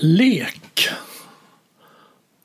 [0.00, 0.88] Lek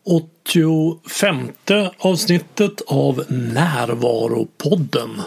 [0.04, 1.52] 85
[1.98, 5.22] avsnittet av Närvaropodden.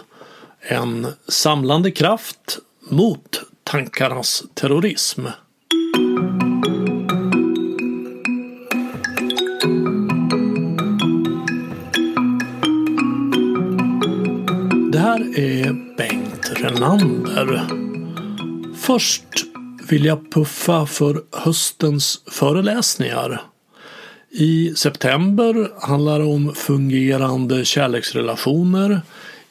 [0.60, 2.58] En samlande kraft
[2.90, 5.24] mot tankarnas terrorism.
[14.92, 17.66] Det här är Bengt Renander.
[18.76, 19.55] Först
[19.88, 23.42] vill jag puffa för höstens föreläsningar.
[24.30, 29.00] I september handlar det om fungerande kärleksrelationer.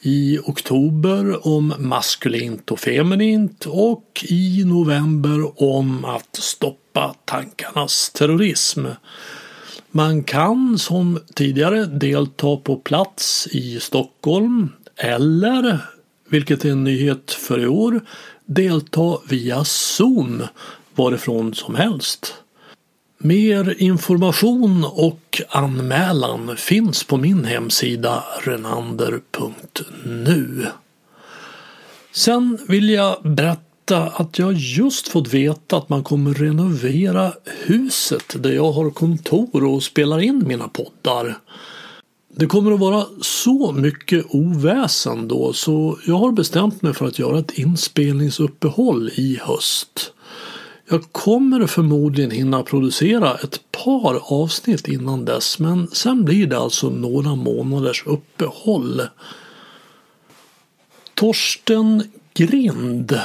[0.00, 8.86] I oktober om maskulint och feminint och i november om att stoppa tankarnas terrorism.
[9.90, 15.78] Man kan som tidigare delta på plats i Stockholm eller,
[16.28, 18.00] vilket är en nyhet för i år,
[18.46, 20.42] delta via Zoom
[20.94, 22.34] varifrån som helst.
[23.18, 29.86] Mer information och anmälan finns på min hemsida renander.nu.
[32.12, 33.66] Sen vill jag berätta
[34.06, 39.82] att jag just fått veta att man kommer renovera huset där jag har kontor och
[39.82, 41.38] spelar in mina poddar.
[42.38, 47.18] Det kommer att vara så mycket oväsen då så jag har bestämt mig för att
[47.18, 50.12] göra ett inspelningsuppehåll i höst.
[50.88, 56.90] Jag kommer förmodligen hinna producera ett par avsnitt innan dess men sen blir det alltså
[56.90, 59.02] några månaders uppehåll.
[61.14, 62.02] Torsten
[62.34, 63.20] Grind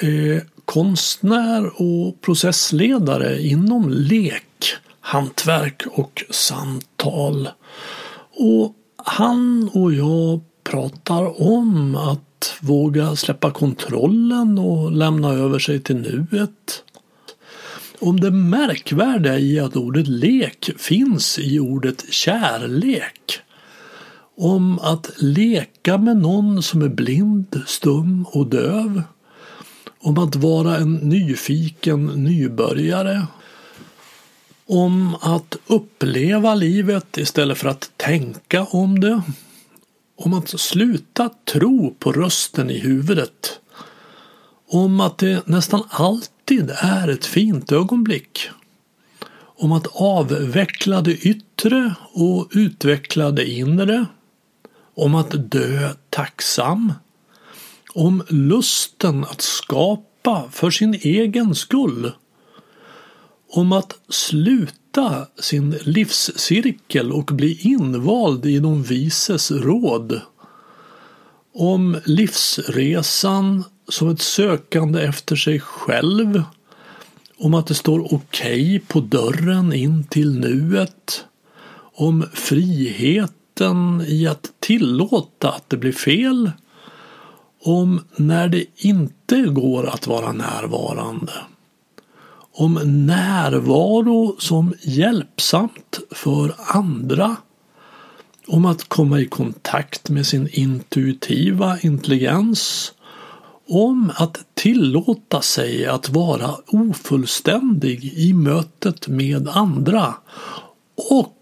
[0.00, 7.48] är konstnär och processledare inom lek, hantverk och samtal.
[8.36, 15.96] Och han och jag pratar om att våga släppa kontrollen och lämna över sig till
[15.96, 16.84] nuet.
[17.98, 23.40] Om det märkvärdiga i att ordet lek finns i ordet kärlek.
[24.36, 29.02] Om att leka med någon som är blind, stum och döv.
[29.98, 33.26] Om att vara en nyfiken nybörjare
[34.66, 39.22] om att uppleva livet istället för att tänka om det.
[40.16, 43.60] Om att sluta tro på rösten i huvudet.
[44.68, 48.48] Om att det nästan alltid är ett fint ögonblick.
[49.56, 54.06] Om att avveckla det yttre och utveckla det inre.
[54.94, 56.92] Om att dö tacksam.
[57.94, 62.12] Om lusten att skapa för sin egen skull
[63.56, 70.20] om att sluta sin livscirkel och bli invald i de vises råd.
[71.54, 76.42] Om livsresan som ett sökande efter sig själv.
[77.38, 81.24] Om att det står okej okay på dörren in till nuet.
[81.94, 86.50] Om friheten i att tillåta att det blir fel.
[87.62, 91.32] Om när det inte går att vara närvarande
[92.54, 97.36] om närvaro som hjälpsamt för andra,
[98.46, 102.92] om att komma i kontakt med sin intuitiva intelligens,
[103.68, 110.14] om att tillåta sig att vara ofullständig i mötet med andra
[111.10, 111.38] och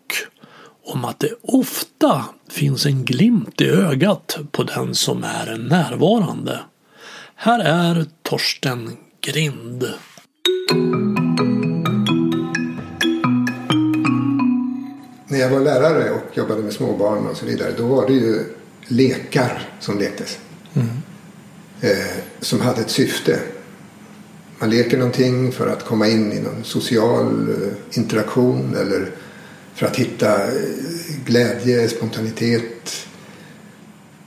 [0.85, 6.61] om att det ofta finns en glimt i ögat på den som är närvarande.
[7.35, 9.85] Här är Torsten Grind.
[15.33, 18.45] När jag var lärare och jobbade med småbarn och så vidare då var det ju
[18.87, 20.39] lekar som lektes.
[20.75, 20.89] Mm.
[21.81, 23.39] Eh, som hade ett syfte.
[24.59, 29.11] Man leker någonting för att komma in i någon social eh, interaktion eller
[29.75, 30.53] för att hitta eh,
[31.27, 33.07] glädje, spontanitet.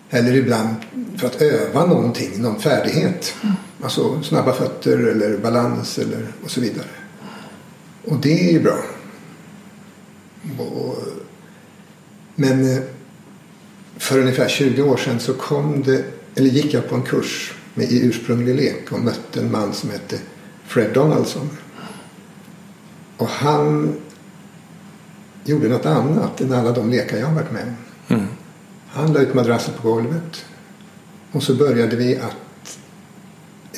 [0.10, 0.76] Eller ibland
[1.18, 3.36] för att öva någonting, någon färdighet.
[3.44, 3.56] Mm.
[3.86, 6.88] Alltså snabba fötter eller balans eller och så vidare.
[8.06, 8.78] Och det är ju bra.
[10.60, 10.98] Och,
[12.36, 12.84] men eh,
[13.98, 16.04] för ungefär 20 år sedan så kom det,
[16.36, 19.90] eller gick jag på en kurs med, i ursprunglig lek och mötte en man som
[19.90, 20.20] hette
[20.64, 21.50] Fred Donaldson.
[23.18, 23.96] Och han
[25.44, 27.64] gjorde något annat än alla de lekar jag har varit med
[28.08, 28.16] om.
[28.16, 28.28] Mm.
[28.88, 30.46] Han la ut madrassen på golvet
[31.32, 32.45] och så började vi att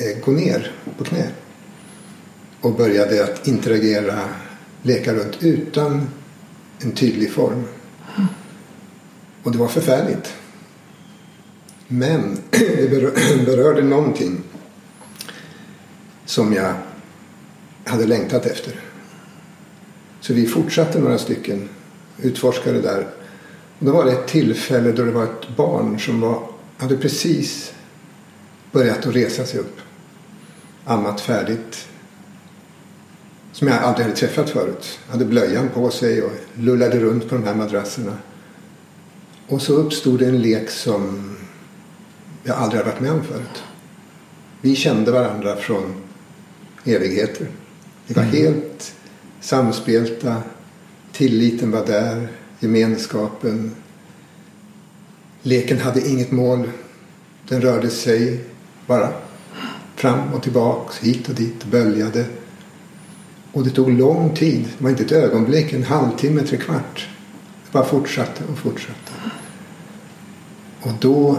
[0.00, 1.28] Eh, gå ner på knä
[2.60, 4.20] och började att interagera,
[4.82, 6.08] leka runt utan
[6.78, 7.64] en tydlig form.
[9.42, 10.34] Och det var förfärligt.
[11.88, 12.90] Men det
[13.46, 14.42] berörde någonting
[16.24, 16.74] som jag
[17.84, 18.80] hade längtat efter.
[20.20, 21.68] Så vi fortsatte några stycken,
[22.18, 23.08] utforskade där.
[23.78, 27.72] Och då var det ett tillfälle då det var ett barn som var, hade precis
[28.72, 29.80] börjat att resa sig upp.
[30.88, 31.88] Ammat färdigt.
[33.52, 34.98] Som jag aldrig hade träffat förut.
[35.08, 38.16] Hade blöjan på sig och lullade runt på de här madrasserna.
[39.48, 41.36] Och så uppstod en lek som
[42.42, 43.62] jag aldrig hade varit med om förut.
[44.60, 45.94] Vi kände varandra från
[46.84, 47.46] evigheter.
[48.06, 48.34] Vi var mm.
[48.34, 48.94] helt
[49.40, 50.42] samspelta.
[51.12, 52.28] Tilliten var där.
[52.60, 53.74] Gemenskapen.
[55.42, 56.70] Leken hade inget mål.
[57.48, 58.44] Den rörde sig
[58.86, 59.12] bara
[59.98, 62.26] fram och tillbaks, hit och dit, böljade.
[63.52, 64.64] Och det tog lång tid.
[64.78, 67.08] Det var inte ett ögonblick, en halvtimme, tre kvart.
[67.64, 69.12] Det bara fortsatte och fortsatte.
[70.80, 71.38] Och då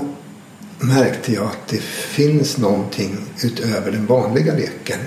[0.79, 4.99] märkte jag att det finns någonting utöver den vanliga leken.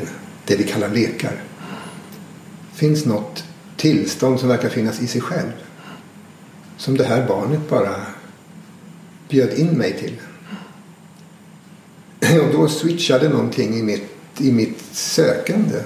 [0.45, 1.43] Det vi kallar lekar.
[2.71, 3.45] Det finns något
[3.77, 5.53] tillstånd som verkar finnas i sig själv.
[6.77, 7.97] Som det här barnet bara
[9.29, 10.17] bjöd in mig till.
[12.43, 15.81] Och då switchade någonting i mitt, i mitt sökande.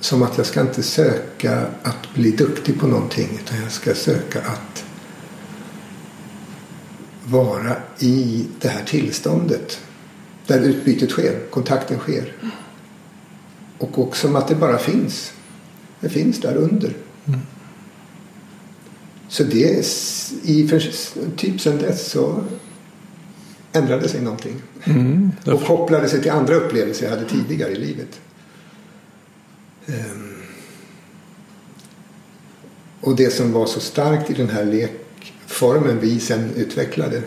[0.00, 4.40] Som att jag ska inte söka att bli duktig på någonting utan jag ska söka
[4.40, 4.84] att
[7.24, 9.80] vara i det här tillståndet.
[10.46, 12.32] Där utbytet sker, kontakten sker.
[13.78, 15.32] Och också att det bara finns.
[16.00, 16.96] Det finns där under.
[17.26, 17.40] Mm.
[19.28, 19.86] Så det
[20.42, 20.68] i
[21.36, 22.44] typ sen dess så
[23.78, 24.62] ändrade sig någonting.
[24.84, 28.20] Mm, och kopplade sig till andra upplevelser jag hade tidigare i livet.
[29.86, 30.42] Um,
[33.00, 37.22] och det som var så starkt i den här lekformen vi sen utvecklade.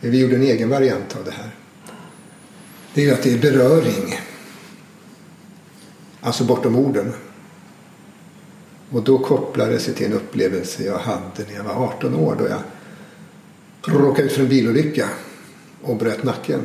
[0.00, 1.50] Vi gjorde en egen variant av det här.
[2.94, 4.18] Det är att det är beröring.
[6.20, 7.12] Alltså bortom orden.
[8.90, 12.36] Och då kopplade det sig till en upplevelse jag hade när jag var 18 år
[12.38, 12.60] då jag
[13.94, 15.08] råkade ut för en bilolycka
[15.86, 16.60] och bröt nacken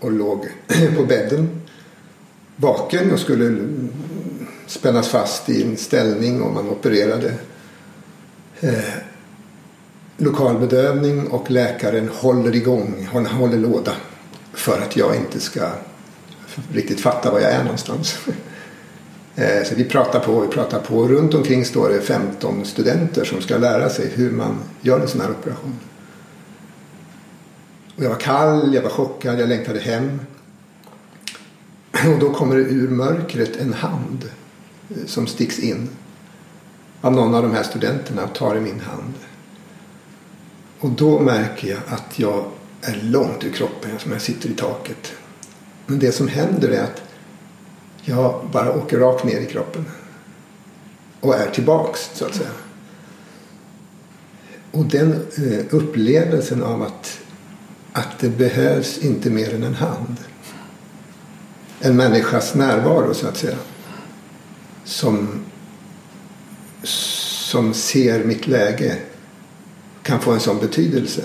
[0.00, 0.48] och låg
[0.96, 1.60] på bädden
[2.56, 3.68] vaken och skulle
[4.66, 7.34] spännas fast i en ställning och man opererade.
[8.60, 8.94] Eh,
[10.16, 13.92] lokalbedövning och läkaren håller igång, han håller låda
[14.52, 15.68] för att jag inte ska
[16.72, 18.18] riktigt fatta var jag är någonstans.
[19.34, 21.08] Eh, så vi pratar på, vi pratar på.
[21.08, 25.20] Runt omkring står det 15 studenter som ska lära sig hur man gör en sån
[25.20, 25.78] här operation.
[28.00, 30.20] Och jag var kall, jag var chockad, jag längtade hem.
[31.92, 34.30] Och då kommer det ur mörkret en hand
[34.90, 35.88] eh, som sticks in
[37.00, 39.14] av någon av de här studenterna och tar i min hand.
[40.78, 42.44] Och då märker jag att jag
[42.80, 45.12] är långt ur kroppen som jag sitter i taket.
[45.86, 47.02] Men det som händer är att
[48.02, 49.84] jag bara åker rakt ner i kroppen.
[51.20, 52.50] Och är tillbaks så att säga.
[54.70, 57.19] Och den eh, upplevelsen av att,
[57.92, 60.16] att det behövs inte mer än en hand.
[61.80, 63.56] En människas närvaro så att säga.
[64.84, 65.44] Som,
[66.82, 68.96] som ser mitt läge
[70.02, 71.22] kan få en sån betydelse.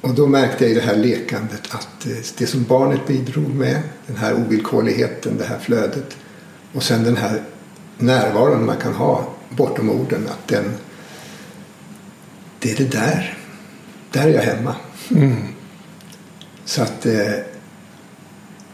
[0.00, 2.06] Och då märkte jag i det här lekandet att
[2.38, 6.16] det som barnet bidrog med, den här ovillkorligheten, det här flödet
[6.72, 7.42] och sen den här
[7.98, 10.64] närvaron man kan ha bortom orden, att den,
[12.58, 13.39] det är det där.
[14.12, 14.76] Där är jag hemma.
[15.10, 15.36] Mm.
[16.64, 17.32] Så att eh,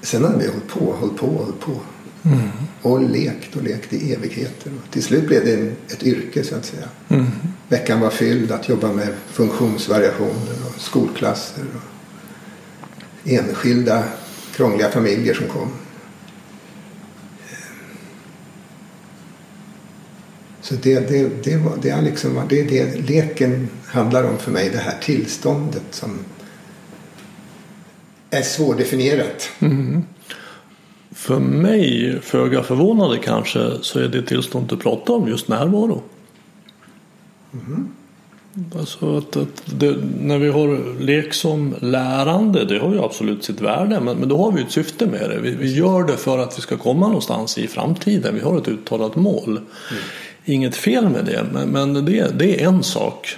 [0.03, 1.81] sen har vi hållit på, hållit på, hållit på.
[2.23, 2.49] Mm.
[2.83, 4.73] Och lekt och lekt i evigheter.
[4.79, 6.89] Och till slut blev det en, ett yrke så att säga.
[7.09, 7.27] Mm.
[7.69, 11.65] Veckan var fylld att jobba med funktionsvariationer och skolklasser.
[11.75, 14.05] Och enskilda
[14.55, 15.71] krångliga familjer som kom.
[20.69, 24.51] Så det, det, det, var, det, är liksom, det är det leken handlar om för
[24.51, 24.71] mig.
[24.71, 26.19] Det här tillståndet som
[28.31, 29.51] är svårdefinierat.
[29.59, 30.03] Mm.
[31.11, 36.03] För mig, föga förvånande kanske, så är det tillstånd du pratar om just närvaro.
[37.53, 37.89] Mm.
[38.79, 43.61] Alltså att, att det, när vi har lek som lärande, det har ju absolut sitt
[43.61, 45.41] värde, men, men då har vi ett syfte med det.
[45.41, 48.35] Vi, vi, gör det för att vi ska komma någonstans i framtiden.
[48.35, 49.49] Vi har ett uttalat mål.
[49.51, 50.03] Mm.
[50.49, 53.37] Inget fel med det, men, men det, det är en sak.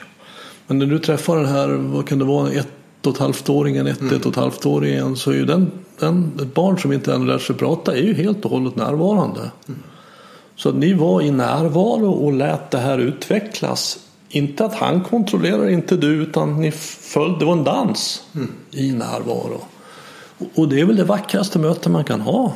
[0.66, 4.00] Men när du träffar den här, vad kan det vara, ett och ett halvt-åringen, ett,
[4.00, 4.16] mm.
[4.16, 7.42] ett och ett halvt-åringen så är ju den, den, ett barn som inte ännu lärt
[7.42, 9.40] sig prata är ju helt och hållet närvarande.
[9.40, 9.80] Mm.
[10.56, 13.98] Så att ni var i närvaro och lät det här utvecklas.
[14.28, 18.52] Inte att han kontrollerar, inte du, utan ni följde, det var en dans mm.
[18.70, 19.60] i närvaro.
[20.54, 22.52] Och det är väl det vackraste möte man kan ha.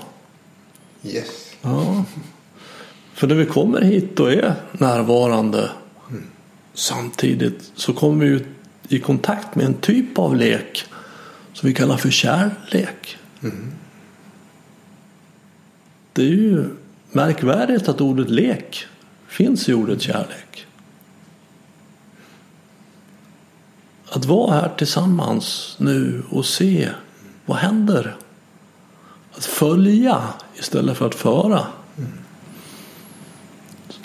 [1.04, 1.25] Yes.
[1.62, 2.04] Ja.
[3.23, 5.71] För när vi kommer hit och är närvarande
[6.11, 6.23] mm.
[6.75, 8.45] samtidigt så kommer vi
[8.97, 10.85] i kontakt med en typ av lek
[11.52, 13.19] som vi kallar för kärlek.
[13.43, 13.73] Mm.
[16.12, 16.64] Det är ju
[17.11, 18.87] märkvärdigt att ordet lek
[19.29, 20.67] finns i ordet kärlek.
[24.09, 26.88] Att vara här tillsammans nu och se
[27.47, 28.17] vad händer.
[29.33, 30.23] Att följa
[30.59, 31.67] istället för att föra.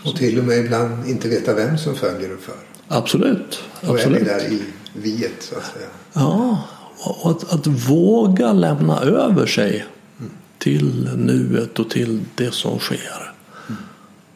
[0.03, 2.55] Och till och med ibland inte veta vem som följer och för.
[2.87, 3.59] Absolut.
[3.81, 4.21] Och absolut.
[4.21, 4.61] är där i
[4.93, 5.87] viet så att säga.
[6.13, 6.63] Ja,
[6.99, 9.85] och att, att våga lämna över sig
[10.19, 10.31] mm.
[10.57, 13.33] till nuet och till det som sker.
[13.69, 13.81] Mm.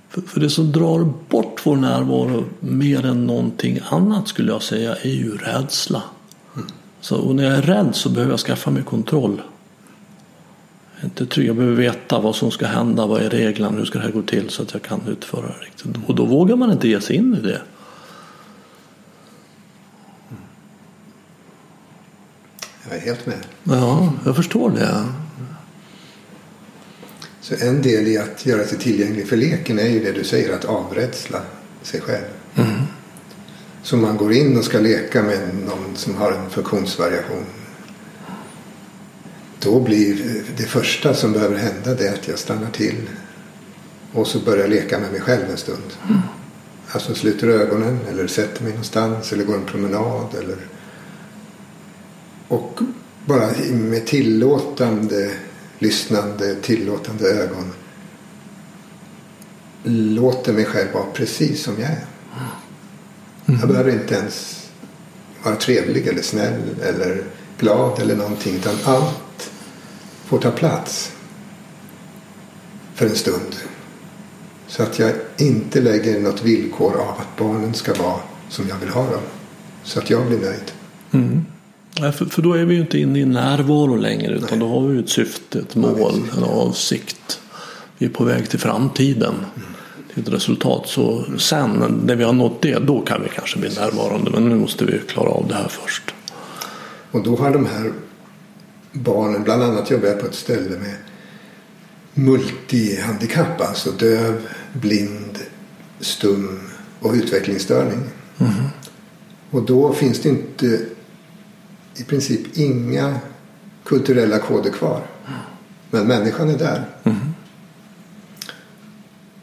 [0.09, 4.95] För, för, det som drar bort vår närvaro mer än någonting annat skulle jag säga
[4.95, 6.03] är ju rädsla.
[6.55, 6.67] Mm.
[7.01, 9.41] Så, och när jag är rädd så behöver jag skaffa mig kontroll.
[11.03, 14.05] Inte trygg, jag behöver veta vad som ska hända, vad är reglerna, hur ska det
[14.05, 15.87] här gå till så att jag kan utföra det riktigt.
[16.07, 17.61] Och då vågar man inte ge sig in i det.
[22.89, 23.37] Jag är helt med.
[23.63, 25.05] Ja, jag förstår det.
[27.41, 30.55] Så en del i att göra sig tillgänglig för leken är ju det du säger,
[30.55, 31.41] att avrädsla
[31.81, 32.25] sig själv.
[32.55, 32.81] Mm.
[33.83, 37.45] Så man går in och ska leka med någon som har en funktionsvariation.
[39.63, 43.09] Då blir det första som behöver hända det att jag stannar till
[44.13, 45.93] och så börjar leka med mig själv en stund.
[46.09, 46.21] Mm.
[46.87, 50.57] Alltså sluter ögonen eller sätter mig någonstans eller går en promenad eller
[52.47, 52.79] och
[53.25, 55.31] bara med tillåtande
[55.79, 57.73] lyssnande, tillåtande ögon
[59.83, 62.05] låter mig själv vara precis som jag är.
[63.45, 63.59] Mm.
[63.59, 64.67] Jag behöver inte ens
[65.43, 67.23] vara trevlig eller snäll eller
[67.59, 69.30] glad eller någonting utan allt
[70.31, 71.11] får ta plats
[72.93, 73.55] för en stund.
[74.67, 78.19] Så att jag inte lägger något villkor av att barnen ska vara
[78.49, 79.21] som jag vill ha dem.
[79.83, 80.71] Så att jag blir nöjd.
[81.11, 81.45] Mm.
[81.99, 84.59] Nej, för, för, då är vi ju inte inne i närvaro längre utan Nej.
[84.59, 87.41] då har vi ett syfte, ett mål, en avsikt.
[87.97, 89.35] Vi är på väg till framtiden.
[89.35, 89.67] Mm.
[90.13, 90.87] Till ett resultat.
[90.87, 94.31] Så sen när vi har nått det då kan vi kanske bli närvarande.
[94.31, 96.13] Men nu måste vi klara av det här först.
[97.11, 97.91] Och då har de här
[98.91, 100.95] barnen, bland annat jobbar jag på ett ställe med
[102.13, 105.39] multihandikapp, alltså döv, blind,
[105.99, 106.59] stum
[106.99, 108.03] och utvecklingsstörning.
[108.37, 108.53] Mm.
[109.51, 110.85] Och då finns det inte
[111.95, 113.19] i princip inga
[113.83, 115.01] kulturella koder kvar.
[115.89, 116.85] Men människan är där.
[117.03, 117.17] Mm.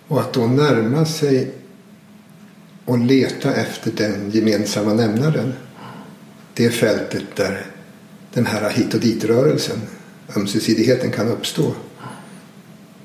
[0.09, 1.55] Och att då närma sig
[2.85, 5.53] och leta efter den gemensamma nämnaren.
[6.55, 7.67] Det fältet där
[8.33, 9.79] den här hit och dit-rörelsen,
[10.37, 11.75] ömsesidigheten kan uppstå.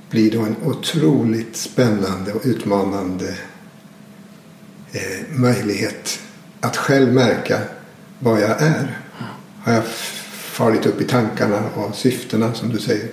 [0.10, 3.36] Blir då en otroligt spännande och utmanande
[4.92, 6.20] eh, möjlighet
[6.60, 7.60] att själv märka
[8.20, 9.00] vad jag är
[9.60, 9.86] har jag
[10.54, 13.10] farit upp i tankarna och syftena som du säger.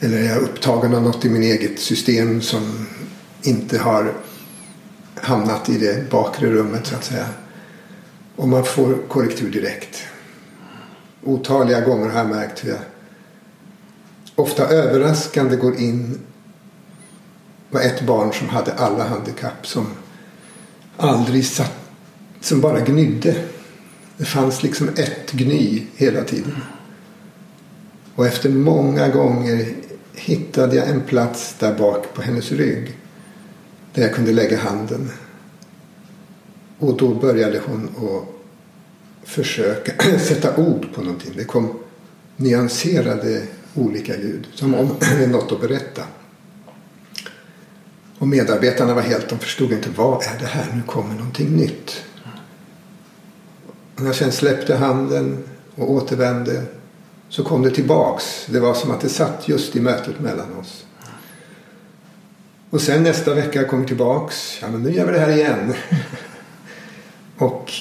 [0.00, 2.86] Eller är jag upptagen av något i min eget system som
[3.42, 4.12] inte har
[5.14, 7.26] hamnat i det bakre rummet så att säga.
[8.36, 10.06] Och man får korrektur direkt.
[11.24, 12.80] Otaliga gånger har jag märkt hur jag
[14.34, 16.20] ofta överraskande går in
[17.70, 19.86] var ett barn som hade alla handikapp som
[20.96, 21.90] aldrig satt,
[22.40, 23.44] som bara gnydde
[24.16, 26.56] det fanns liksom ett gny hela tiden.
[28.14, 29.74] Och efter många gånger
[30.12, 32.98] hittade jag en plats där bak på hennes rygg.
[33.94, 35.10] Där jag kunde lägga handen.
[36.78, 38.33] Och då började hon att
[39.24, 41.32] försöka sätta ord på någonting.
[41.36, 41.78] Det kom
[42.36, 43.42] nyanserade
[43.74, 44.46] olika ljud.
[44.54, 46.02] Som om det är något att berätta.
[48.18, 52.04] Och medarbetarna var helt, de förstod inte vad är det här, nu kommer någonting nytt.
[53.94, 56.62] Och när jag sen släppte handen och återvände
[57.28, 58.46] så kom det tillbaks.
[58.50, 60.84] Det var som att det satt just i mötet mellan oss.
[62.70, 64.58] Och sen nästa vecka kom jag tillbaks.
[64.62, 65.74] Ja men nu gör vi det här igen.
[67.38, 67.72] och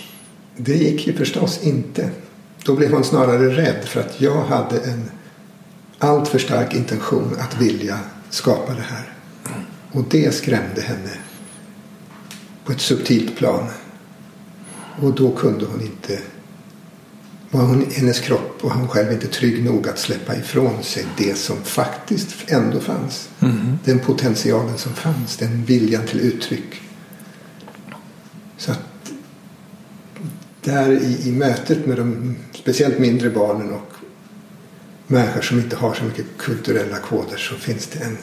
[0.58, 2.10] det gick ju förstås inte.
[2.66, 5.12] Då blev hon snarare rädd för att jag hade en
[5.98, 9.14] alltför stark intention att vilja skapa det här.
[9.92, 11.12] Och det skrämde henne
[12.66, 13.68] på ett subtilt plan.
[15.02, 16.20] Och då kunde hon inte
[17.54, 21.38] var hon, hennes kropp och hon själv inte trygg nog att släppa ifrån sig det
[21.38, 23.30] som faktiskt ändå fanns.
[23.40, 23.78] Mm.
[23.84, 26.82] Den potentialen som fanns, den viljan till uttryck.
[28.58, 28.80] Så att
[30.64, 33.94] där i, i mötet med de speciellt mindre barnen och
[35.08, 38.18] människor som inte har så mycket kulturella koder så finns det en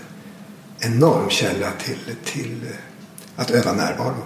[0.78, 2.56] enorm källa till, till
[3.36, 4.22] att öva närvaro.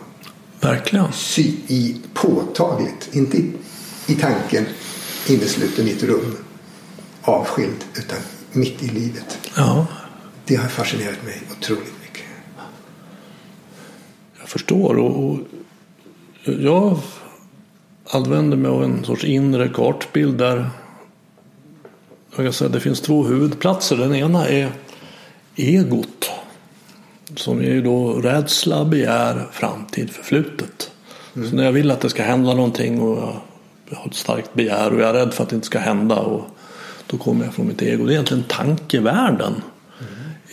[0.61, 1.13] Verkligen.
[1.13, 3.53] Sy i påtagligt, inte i,
[4.07, 4.65] i tanken
[5.29, 6.37] innesluten i ett rum
[7.23, 8.19] avskild utan
[8.53, 9.39] mitt i livet.
[9.57, 9.87] Ja,
[10.47, 12.23] Det har fascinerat mig otroligt mycket.
[14.39, 14.97] jag förstår.
[14.99, 15.39] Och, och
[16.45, 16.99] jag
[18.15, 20.71] använder mig av en sorts inre kartbild där
[22.37, 23.97] jag kan säga, det finns två huvudplatser.
[23.97, 24.69] Den ena är
[25.57, 26.31] egot.
[27.37, 30.91] Som är ju då rädsla, begär, framtid, förflutet.
[31.35, 34.93] Så när jag vill att det ska hända någonting och jag- har ett starkt begär
[34.95, 36.17] och jag är rädd för att det inte ska hända.
[36.17, 36.45] Och
[37.07, 38.05] då kommer jag från mitt ego.
[38.07, 39.63] Det är egentligen tankevärlden.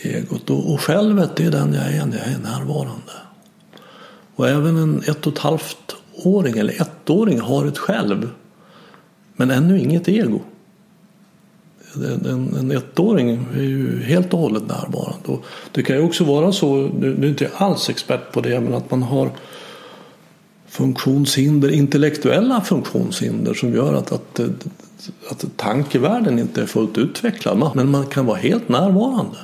[0.02, 0.50] Egot.
[0.50, 3.12] Och, och självet det är den jag är när jag är närvarande.
[4.36, 8.30] Och även en ett och ett halvt åring eller ettåring har ett själv.
[9.36, 10.40] Men ännu inget ego.
[11.94, 15.28] En, en, ettåring är ju helt och hållet närvarande.
[15.28, 18.40] Och det kan ju också vara så, nu nu är inte jag alls expert på
[18.40, 19.30] det, men att man har
[20.68, 24.40] funktionshinder, intellektuella funktionshinder som gör att, att,
[25.30, 27.72] att tankevärlden inte är fullt utvecklad.
[27.74, 29.36] Men man kan vara helt närvarande.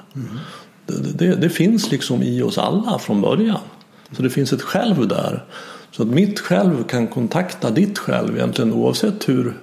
[0.87, 3.61] Det, det, det finns liksom i oss alla från början.
[4.17, 5.45] Så det finns ett själv där.
[5.99, 9.55] Så att mitt själv kan kontakta ditt själv egentligen oavsett hur,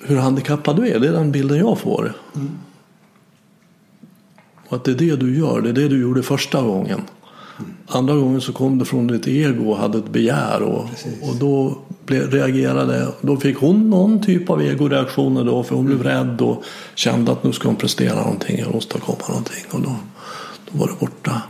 [0.00, 1.00] hur handikappad du är.
[1.00, 2.12] Det är den bilden jag får.
[4.68, 5.60] Och att det är det du gör.
[5.60, 7.00] Det är det du gjorde första gången.
[7.86, 10.62] Andra gången så kom det från ditt ego och hade ett begär.
[10.62, 10.84] Och,
[11.22, 15.62] och då blev, reagerade, då fick hon någon typ av egoreaktioner då.
[15.62, 19.64] För hon blev rädd och kände att nu ska hon prestera någonting och åstadkomma någonting.
[19.70, 19.96] Och då,
[20.72, 21.42] då var det borta.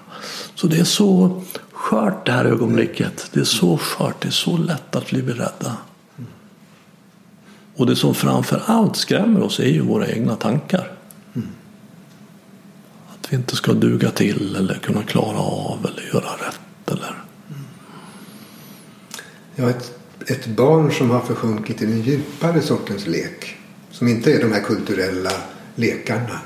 [0.55, 1.43] Så det är så
[1.79, 3.31] skört det här ögonblicket.
[3.33, 4.23] Det är så skört.
[4.23, 5.77] Det är så lätt att bli beredda.
[7.77, 10.93] Och det som framför allt skrämmer oss är ju våra egna tankar.
[13.09, 16.91] Att vi inte ska duga till eller kunna klara av eller göra rätt.
[16.91, 17.25] Eller...
[19.57, 23.57] Ja, ett, ett barn som har försjunkit i den djupare sortens lek.
[23.91, 25.33] Som inte är de här kulturella
[25.75, 26.41] lekarna.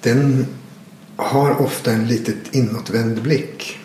[0.00, 0.46] Den
[1.16, 3.78] har ofta en litet inåtvänd blick.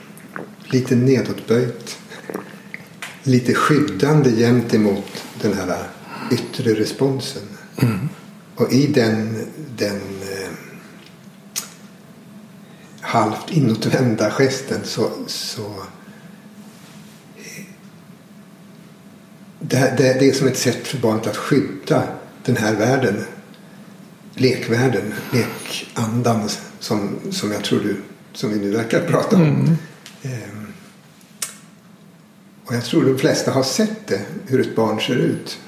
[0.71, 1.97] Lite nedåtböjt.
[3.23, 5.84] Lite skyddande gentemot den här
[6.31, 7.43] yttre responsen.
[8.55, 10.49] Och i den, den eh,
[13.01, 15.84] halvt inåtvända gesten så, så
[19.60, 22.03] det, det, det är som ett sätt för barnet att skydda
[22.45, 23.23] den här världen.
[24.36, 28.01] Lekvärlden, lekandan som, som jag tror du,
[28.34, 29.41] som vi nu verkar prata om.
[29.41, 29.77] Ehm,
[30.23, 30.67] Ehm,
[32.65, 35.60] och jag tror de flesta har sett det, hur ett barn ser ut.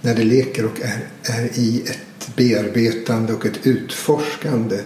[0.00, 4.80] När det leker och är, är i ett bearbetande och ett utforskande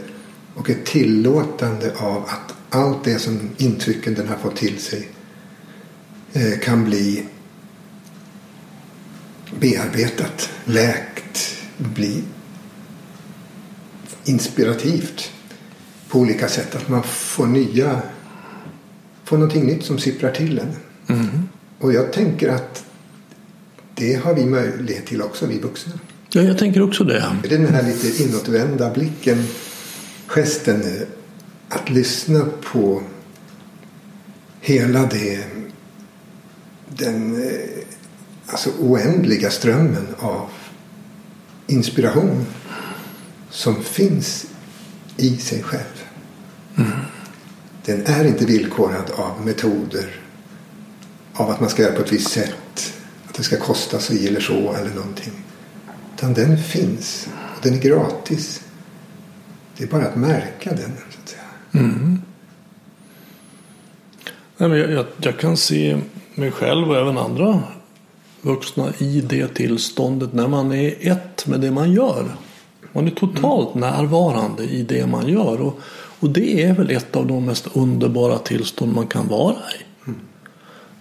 [0.54, 5.08] och ett tillåtande av att allt det som intrycken den har fått till sig
[6.32, 7.26] eh, kan bli
[9.60, 12.22] bearbetat, läkt, bli
[14.24, 15.30] inspirativt
[16.08, 16.74] på olika sätt.
[16.74, 18.02] Att man får nya,
[19.32, 20.76] får någonting nytt som sipprar till en.
[21.78, 22.84] Och jag tänker att
[23.94, 25.92] det har vi möjlighet till också, vi vuxna.
[26.28, 27.36] Ja, jag tänker också det.
[27.42, 29.44] Det är den här lite inåtvända blicken,
[30.26, 31.02] gesten, eh,
[31.68, 33.02] att lyssna på
[34.60, 35.44] hela det,
[36.88, 37.84] den eh,
[38.46, 40.48] alltså oändliga strömmen av
[41.66, 42.46] inspiration
[43.50, 44.46] som finns
[45.16, 46.04] i sig själv.
[47.84, 50.20] Den är inte villkorad av metoder,
[51.34, 52.94] av att man ska göra på ett visst sätt,
[53.28, 55.32] att det ska kosta si eller så eller någonting.
[56.16, 58.62] Utan den finns och den är gratis.
[59.76, 60.92] Det är bara att märka den.
[61.10, 61.42] Så att säga.
[64.56, 66.00] Nej, men jag, jag, jag kan se
[66.34, 67.62] mig själv och även andra
[68.40, 72.24] vuxna i det tillståndet när man är ett med det man gör.
[72.92, 75.60] Man är totalt närvarande i det man gör.
[75.60, 75.80] Och,
[76.22, 80.10] och det är väl ett av de mest underbara tillstånd man kan vara i.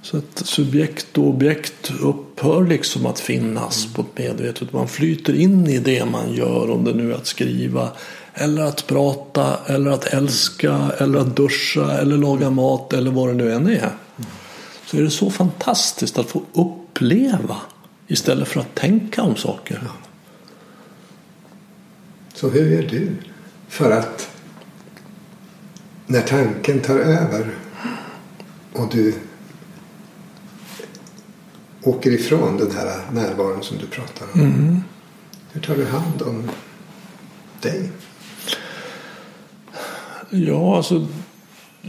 [0.02, 4.74] Så att subjekt och objekt upphör liksom att finnas på ett medvetet.
[4.74, 6.70] Man flyter in i det man gör.
[6.70, 7.90] Om det nu är att skriva
[8.34, 13.34] eller att prata eller att älska eller att duscha eller laga mat eller vad det
[13.34, 13.92] nu än är.
[14.86, 17.58] Så är det så fantastiskt att få uppleva
[18.08, 19.82] istället för att tänka om saker.
[22.34, 23.16] Så hur är du
[23.70, 24.31] för att
[26.08, 27.56] när tanken tar över
[28.74, 29.14] och du
[31.84, 34.84] åker ifrån den här närvaron som du pratar om.
[35.52, 36.50] Hur tar du hand om
[37.62, 37.90] dig?
[40.30, 41.08] Ja, alltså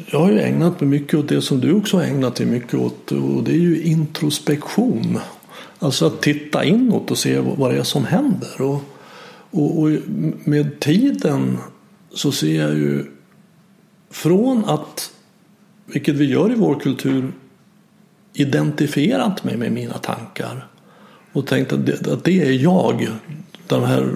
[0.07, 2.75] jag har ju ägnat mig mycket åt det som du också har ägnat dig mycket
[2.75, 5.19] åt och det är ju introspektion.
[5.79, 8.63] Alltså att titta inåt och se vad det är som händer.
[8.63, 8.83] Och,
[9.51, 9.91] och, och
[10.45, 11.59] med tiden
[12.15, 13.05] så ser jag ju
[14.13, 15.11] från att,
[15.87, 17.33] vilket vi gör i vår kultur,
[18.33, 20.67] identifierat mig med mina tankar
[21.33, 23.09] och tänkt att det, att det är jag,
[23.69, 24.09] den här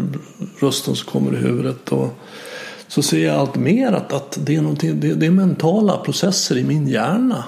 [0.58, 1.92] rösten som kommer i huvudet.
[1.92, 2.18] Och,
[2.88, 6.64] så ser jag allt mer att, att det, är det, det är mentala processer i
[6.64, 7.44] min hjärna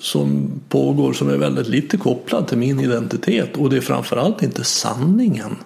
[0.00, 4.64] som pågår som är väldigt lite kopplad till min identitet och det är framförallt inte
[4.64, 5.56] sanningen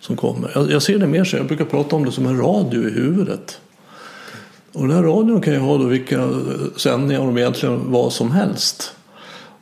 [0.00, 0.50] som kommer.
[0.54, 2.90] Jag, jag ser det mer så, jag brukar prata om det som en radio i
[2.90, 3.60] huvudet.
[4.74, 6.30] Och den här radion kan ju ha då vilka
[6.76, 8.94] sändningar om egentligen vad som helst.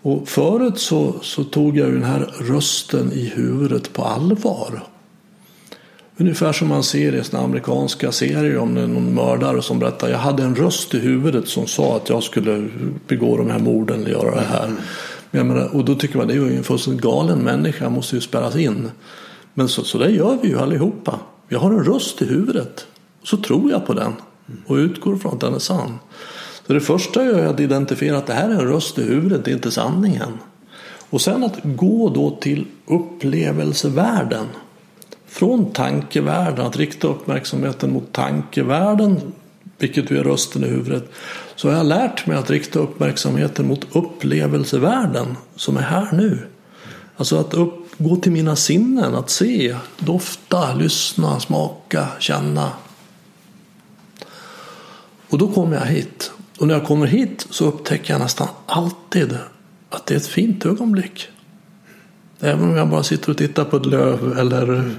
[0.02, 4.82] Och förut så, så tog jag ju den här rösten i huvudet på allvar.
[6.16, 10.42] Ungefär som man ser i såna amerikanska serier om någon mördare som berättar jag hade
[10.42, 12.68] en röst i huvudet som sa att jag skulle
[13.08, 14.70] begå de här morden eller göra det här.
[15.30, 18.20] Men menar, och då tycker man det är ju en fullständigt galen människa, måste ju
[18.20, 18.90] spärras in.
[19.54, 21.18] Men så, så det gör vi ju allihopa.
[21.48, 22.86] Jag har en röst i huvudet.
[23.24, 24.12] Så tror jag på den
[24.66, 25.98] och utgår från att den är sann.
[26.66, 29.02] Så det första jag gör är att identifiera att det här är en röst i
[29.02, 30.38] huvudet, det är inte sanningen.
[31.10, 34.46] Och sen att gå då till upplevelsevärlden.
[35.26, 39.20] Från tankevärlden, att rikta uppmärksamheten mot tankevärlden,
[39.78, 41.10] vilket ju är rösten i huvudet,
[41.56, 46.38] så har jag lärt mig att rikta uppmärksamheten mot upplevelsevärlden som är här nu.
[47.16, 52.70] Alltså att upp, gå till mina sinnen, att se, dofta, lyssna, smaka, känna.
[55.32, 56.32] Och då kommer jag hit.
[56.58, 59.38] Och när jag kommer hit så upptäcker jag nästan alltid
[59.90, 61.28] att det är ett fint ögonblick.
[62.40, 64.94] Även om jag bara sitter och tittar på ett löv eller,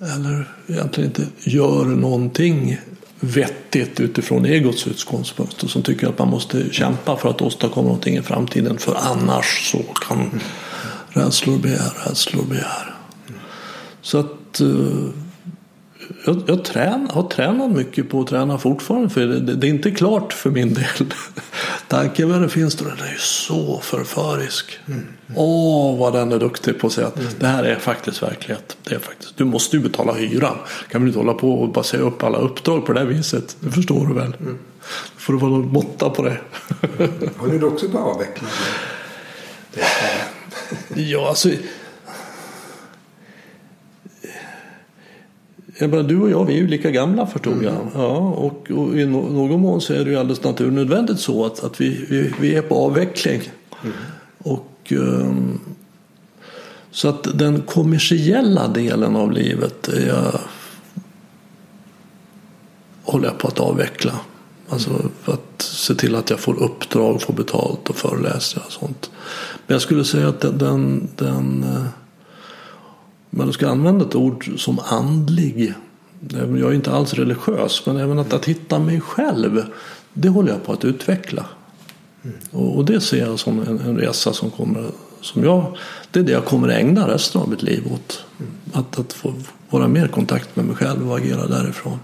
[0.00, 2.78] eller egentligen inte gör någonting
[3.20, 8.16] vettigt utifrån egots utgångspunkt och som tycker att man måste kämpa för att åstadkomma någonting
[8.16, 10.40] i framtiden för annars så kan
[11.08, 12.94] rädslor begär, rädslor begär.
[14.02, 15.08] Så att uh,
[16.24, 19.90] jag, jag trän, har tränat mycket på att träna fortfarande för det, det är inte
[19.90, 20.84] klart för min del.
[21.88, 24.78] Tankevärlden finns då, den är ju så förförisk.
[24.86, 25.06] Mm.
[25.34, 27.32] Åh, vad den är duktig på att säga att mm.
[27.38, 28.76] det här är faktiskt verklighet.
[28.82, 30.56] Det är faktiskt, du måste ju betala hyran.
[30.90, 33.56] Kan väl inte hålla på och bara säga upp alla uppdrag på det här viset.
[33.60, 34.36] Det förstår du väl.
[34.40, 34.58] Mm.
[35.14, 36.38] Då får du vara någon måtta på det.
[37.36, 38.48] Håller du också på avveckla?
[40.94, 41.50] ja, alltså
[45.78, 47.74] jag menar, du och jag vi är ju lika gamla förstod jag.
[47.74, 47.88] Mm.
[47.94, 51.80] Ja, och, och, i någon mån så är det ju alldeles naturnödvändigt så att, att
[51.80, 53.42] vi, vi, vi är på avveckling.
[53.82, 53.96] Mm.
[54.38, 55.60] Och, um,
[56.90, 60.40] så att den kommersiella delen av livet är jag,
[63.02, 64.12] håller jag på att avveckla.
[64.68, 64.90] Alltså
[65.24, 69.10] att se till att jag får uppdrag, får betalt och föreläser och sånt.
[69.66, 71.64] Men jag skulle säga att den, den, den
[73.40, 75.74] eh, man ska använda ett ord som andlig.
[76.30, 79.64] Jag är inte alls religiös men även att, att hitta mig själv.
[80.12, 81.46] Det håller jag på att utveckla.
[82.22, 82.36] Mm.
[82.50, 84.84] Och, och, det ser jag som en, en, resa som kommer
[85.20, 85.76] som jag,
[86.10, 88.24] det är det jag kommer ägna resten av mitt liv åt.
[88.38, 88.52] Mm.
[88.72, 89.34] Att, att få
[89.70, 91.98] vara mer i kontakt med mig själv och agera därifrån.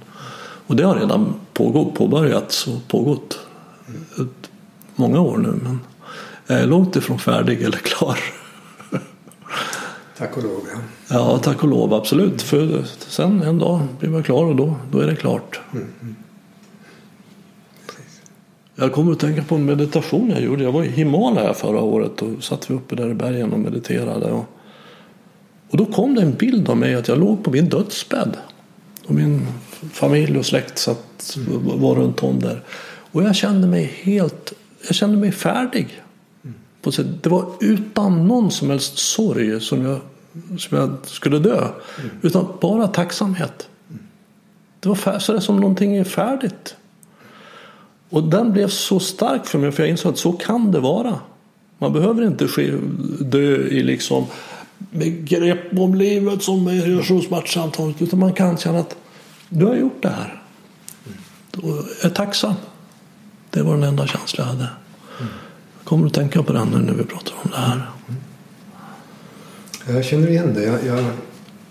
[0.67, 3.39] Och det har redan pågått, påbörjats och pågått
[3.89, 4.29] mm.
[4.95, 5.61] många år nu.
[5.63, 5.81] Men
[6.47, 8.19] jag är långt ifrån färdig eller klar.
[10.19, 10.61] Tack och lov.
[10.73, 12.43] Ja, ja tack och lov absolut.
[12.43, 15.61] För sen en dag blir man klar och då, då är det klart.
[15.73, 15.89] Mm.
[16.03, 16.17] mm.
[18.75, 20.65] Jag kommer att tänka på en meditation jag gjorde.
[20.65, 24.33] Jag var i Himalaya förra året och satt vi uppe där i bergen och mediterade.
[24.33, 24.45] Och,
[25.71, 28.37] och då kom det en bild av mig att jag låg på min dödsbädd.
[29.07, 29.47] Och min
[29.93, 32.63] familj och släkt satt, var runt om där.
[33.13, 34.53] Och jag kände mig helt,
[34.87, 36.03] jag kände mig färdig.
[36.91, 37.07] Sätt.
[37.23, 40.01] Det var utan någon som helst sorg som jag
[40.59, 41.59] som jag skulle dö.
[41.59, 42.11] Mm.
[42.23, 43.69] Utan bara tacksamhet.
[44.81, 46.77] Det var så det som någonting är färdigt.
[48.11, 51.19] Och den blev så stark för mig för jag insåg att så kan det vara.
[51.79, 52.49] Man behöver inte
[53.21, 54.27] dö i liksom
[54.91, 57.79] med grepp om livet som är så smärtsamt.
[57.99, 58.97] Utan man kan känna att
[59.49, 60.43] du har gjort det här.
[61.57, 62.55] Och är tacksam.
[63.51, 64.69] Det var den enda känsla jag hade.
[65.93, 67.91] Kommer att tänka på den nu när vi pratar om det här.
[69.87, 70.63] Jag känner igen det.
[70.63, 71.05] Jag, jag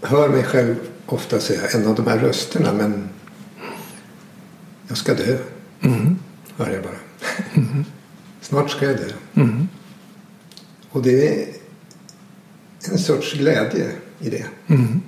[0.02, 3.10] hör mig själv ofta säga en av de här rösterna men
[4.88, 5.38] jag ska dö.
[5.82, 6.16] Mm.
[6.58, 6.94] Hör jag bara.
[7.54, 7.86] Mm.
[8.42, 9.12] Snart ska jag dö.
[9.34, 9.68] Mm.
[10.90, 11.48] Och det är
[12.92, 14.46] en sorts glädje i det.
[14.68, 15.02] Mm.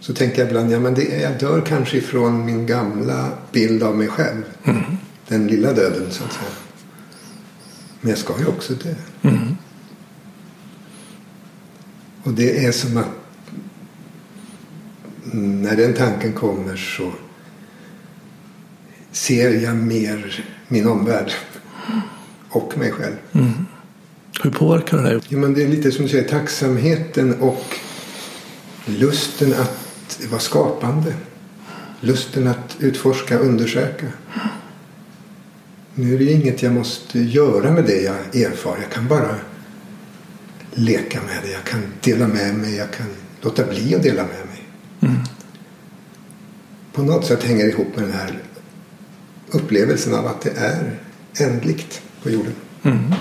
[0.00, 3.96] Så tänker jag ibland, ja men det jag dör kanske ifrån min gamla bild av
[3.96, 4.42] mig själv.
[4.64, 4.82] Mm.
[5.28, 6.67] Den lilla döden så att säga.
[8.00, 8.94] Men jag ska ju också dö.
[9.22, 9.56] Mm.
[12.22, 13.08] Och det är som att
[15.32, 17.12] när den tanken kommer så
[19.12, 21.32] ser jag mer min omvärld
[22.48, 23.16] och mig själv.
[23.32, 23.52] Mm.
[24.42, 25.20] Hur påverkar det dig?
[25.28, 27.76] Ja, men det är lite som du säger, tacksamheten och
[28.86, 31.14] lusten att vara skapande.
[32.00, 34.06] Lusten att utforska, undersöka.
[36.00, 38.78] Nu är det inget jag måste göra med det jag erfar.
[38.82, 39.34] Jag kan bara
[40.74, 41.50] leka med det.
[41.50, 42.76] Jag kan dela med mig.
[42.76, 43.06] Jag kan
[43.40, 44.62] låta bli att dela med mig.
[45.00, 45.20] Mm.
[46.92, 48.38] På något sätt hänger det ihop med den här
[49.50, 50.98] upplevelsen av att det är
[51.40, 52.54] ändligt på jorden.
[52.82, 53.14] Mm.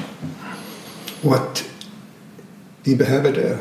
[1.22, 1.64] Och att
[2.84, 3.58] vi behöver dö.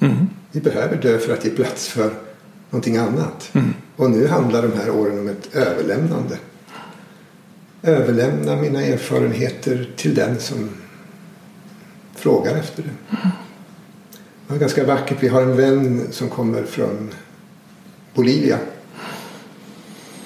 [0.00, 0.28] Mm.
[0.52, 2.14] Vi behöver dö för att ge plats för
[2.70, 3.50] någonting annat.
[3.52, 3.74] Mm.
[3.96, 6.38] Och nu handlar de här åren om ett överlämnande.
[7.86, 10.70] Överlämna mina erfarenheter till den som
[12.14, 13.16] frågar efter det.
[14.46, 15.18] Det var ganska vackert.
[15.20, 17.10] Vi har en vän som kommer från
[18.14, 18.58] Bolivia.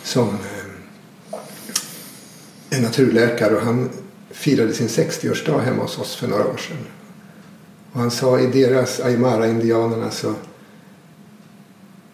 [0.03, 1.39] Som eh,
[2.71, 3.91] är naturläkare och han
[4.31, 6.87] firade sin 60-årsdag hemma hos oss för några år sedan.
[7.93, 10.35] Och han sa i deras Aymara-indianerna så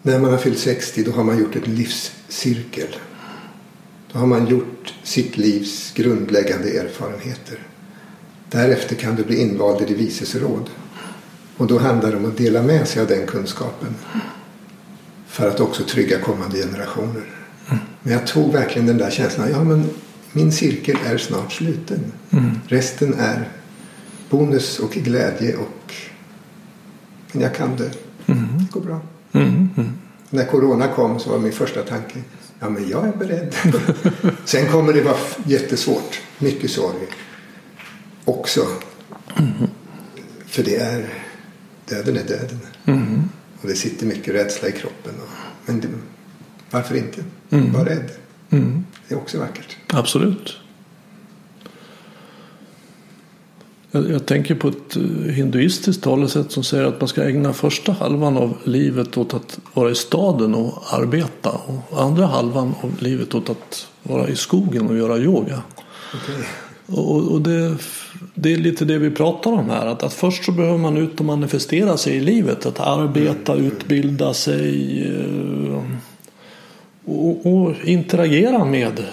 [0.01, 2.95] när man har fyllt 60 då har man gjort ett livscirkel.
[4.11, 7.59] Då har man gjort sitt livs grundläggande erfarenheter.
[8.49, 10.69] Därefter kan du bli invald i det vises råd.
[11.57, 13.95] Och då handlar det om att dela med sig av den kunskapen.
[15.27, 17.23] För att också trygga kommande generationer.
[18.01, 19.49] Men jag tog verkligen den där känslan.
[19.51, 19.89] Ja, men
[20.31, 22.11] min cirkel är snart sluten.
[22.29, 22.51] Mm.
[22.67, 23.49] Resten är
[24.29, 25.93] bonus och glädje och
[27.35, 27.91] men jag kan det.
[28.25, 28.47] Mm.
[28.57, 29.01] Det går bra.
[29.31, 29.69] Mm.
[29.77, 29.89] Mm.
[30.29, 32.19] När corona kom så var min första tanke
[32.59, 33.55] ja men jag är beredd.
[34.45, 36.21] Sen kommer det vara jättesvårt.
[36.39, 37.07] Mycket sorg
[38.25, 38.61] också.
[40.45, 41.13] För det är
[41.89, 42.59] döden är döden.
[42.85, 43.29] Mm.
[43.61, 45.13] Och det sitter mycket rädsla i kroppen.
[45.65, 45.87] Men det,
[46.71, 47.23] varför inte?
[47.49, 47.73] Mm.
[47.73, 48.11] Var rädd.
[48.49, 48.85] Mm.
[49.07, 49.77] Det är också vackert.
[49.87, 50.57] Absolut.
[53.95, 57.91] Jag, jag tänker på ett eh, hinduistiskt talesätt som säger att man ska ägna första
[57.91, 61.51] halvan av livet åt att vara i staden och arbeta
[61.89, 65.61] och andra halvan av livet åt att vara i skogen och göra yoga.
[66.13, 66.45] Okej.
[66.87, 67.75] Och, och det,
[68.33, 69.85] det är lite det vi pratar om här.
[69.85, 72.65] Att, att först så behöver man ut och manifestera sig i livet.
[72.65, 75.83] Att arbeta, utbilda sig eh,
[77.05, 79.03] och, och interagera med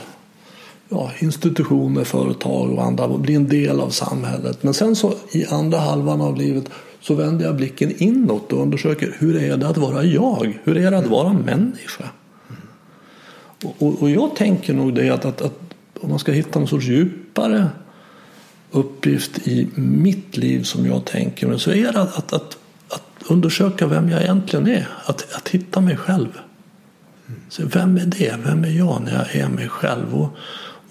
[0.93, 4.63] ja, institutioner, företag och andra och bli en del av samhället.
[4.63, 6.65] Men sen så i andra halvan av livet
[7.01, 10.59] så vänder jag blicken inåt och undersöker hur är det att vara jag?
[10.65, 12.05] Hur är det att vara människa?
[13.65, 15.61] Och, och, och jag tänker nog det att, att, att
[16.01, 17.69] om man ska hitta någon sorts djupare
[18.71, 23.31] uppgift i mitt liv som jag tänker mig så är det att, att, att, att
[23.31, 24.89] undersöka vem jag egentligen är.
[25.05, 26.29] Att, att hitta mig själv.
[27.49, 28.37] Så vem är det?
[28.45, 30.15] Vem är jag när jag är mig själv?
[30.15, 30.37] Och,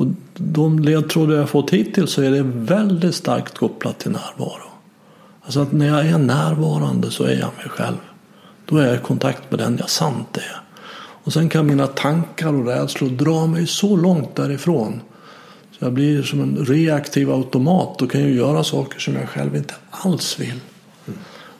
[0.01, 4.71] och de ledtrådar jag fått hittills så är det väldigt starkt kopplat till närvaro.
[5.41, 7.97] Alltså att när jag är närvarande så är jag mig själv.
[8.65, 10.61] Då är jag i kontakt med den jag sant är.
[11.23, 15.01] Och sen kan mina tankar och rädslor dra mig så långt därifrån.
[15.71, 19.55] Så jag blir som en reaktiv automat och kan ju göra saker som jag själv
[19.55, 20.59] inte alls vill.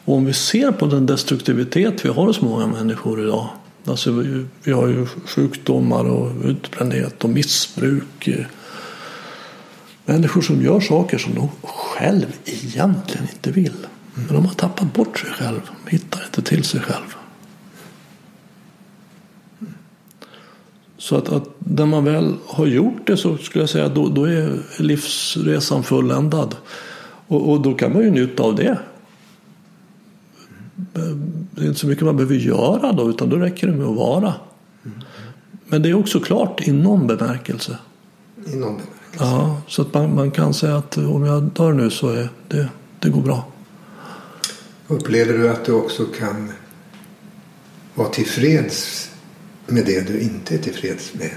[0.06, 3.48] Och om vi ser på den destruktivitet vi har hos många människor idag.
[3.86, 8.30] Alltså vi, vi har ju sjukdomar och utbrändhet och missbruk.
[10.06, 13.88] Människor som gör saker som de själv egentligen inte vill.
[14.14, 15.62] Men de har tappat bort sig själv.
[15.84, 17.16] De hittar inte till sig själv.
[20.98, 24.26] Så att, att när man väl har gjort det så skulle jag säga då, då
[24.26, 26.56] är livsresan fulländad.
[27.28, 28.78] Och, och då kan man ju njuta av det.
[31.62, 33.96] Det är inte så mycket man behöver göra då utan då räcker det med att
[33.96, 34.34] vara.
[35.66, 37.78] Men det är också klart i någon bemärkelse.
[38.46, 38.86] I någon bemärkelse.
[39.20, 42.68] Ja, så att man, man kan säga att om jag dör nu så är det,
[43.00, 43.46] det går bra.
[44.88, 46.52] Upplever du att du också kan
[47.96, 49.10] vara tillfreds
[49.68, 51.32] med det du inte är tillfreds med?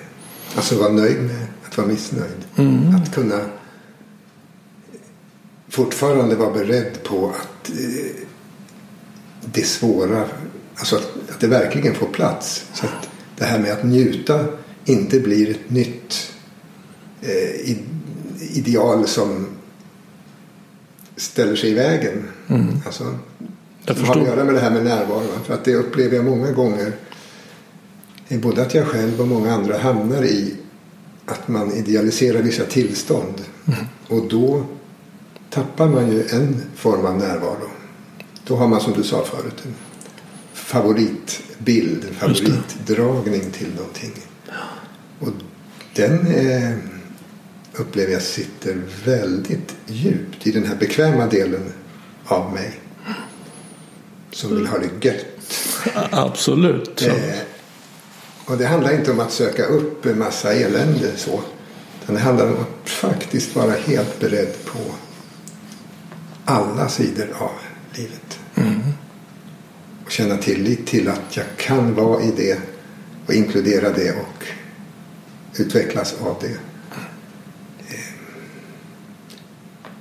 [0.57, 2.45] Alltså vara nöjd med att vara missnöjd.
[2.57, 2.95] Mm.
[2.95, 3.41] Att kunna
[5.69, 8.27] fortfarande vara beredd på att eh,
[9.53, 10.25] det svåra,
[10.75, 12.67] alltså att, att det verkligen får plats.
[12.75, 14.45] Så att det här med att njuta
[14.85, 16.33] inte blir ett nytt
[17.23, 17.77] eh,
[18.41, 19.47] ideal som
[21.17, 22.29] ställer sig i vägen.
[22.49, 22.67] Mm.
[22.87, 23.19] Alltså,
[23.85, 25.41] Jag har att göra med det här med närvaron.
[25.45, 26.93] För att det upplever jag många gånger
[28.29, 30.55] både att jag själv och många andra hamnar i
[31.27, 33.35] att man idealiserar vissa tillstånd.
[33.67, 33.85] Mm.
[34.09, 34.65] Och då
[35.51, 37.69] tappar man ju en form av närvaro.
[38.47, 39.75] Då har man som du sa förut en
[40.53, 44.13] favoritbild, en favoritdragning till någonting.
[45.21, 45.29] Och
[45.95, 46.77] den eh,
[47.73, 51.73] upplever jag sitter väldigt djupt i den här bekväma delen
[52.25, 52.81] av mig.
[54.31, 55.27] Som vill ha det gött.
[56.11, 57.03] Absolut.
[57.03, 57.15] Eh,
[58.45, 61.41] och det handlar inte om att söka upp en massa elände så.
[62.03, 64.79] Utan det handlar om att faktiskt vara helt beredd på
[66.45, 67.51] alla sidor av
[67.97, 68.39] livet.
[68.55, 68.81] Mm.
[70.05, 72.59] Och känna tillit till att jag kan vara i det
[73.27, 74.45] och inkludera det och
[75.57, 76.59] utvecklas av det.
[77.89, 78.15] Eh,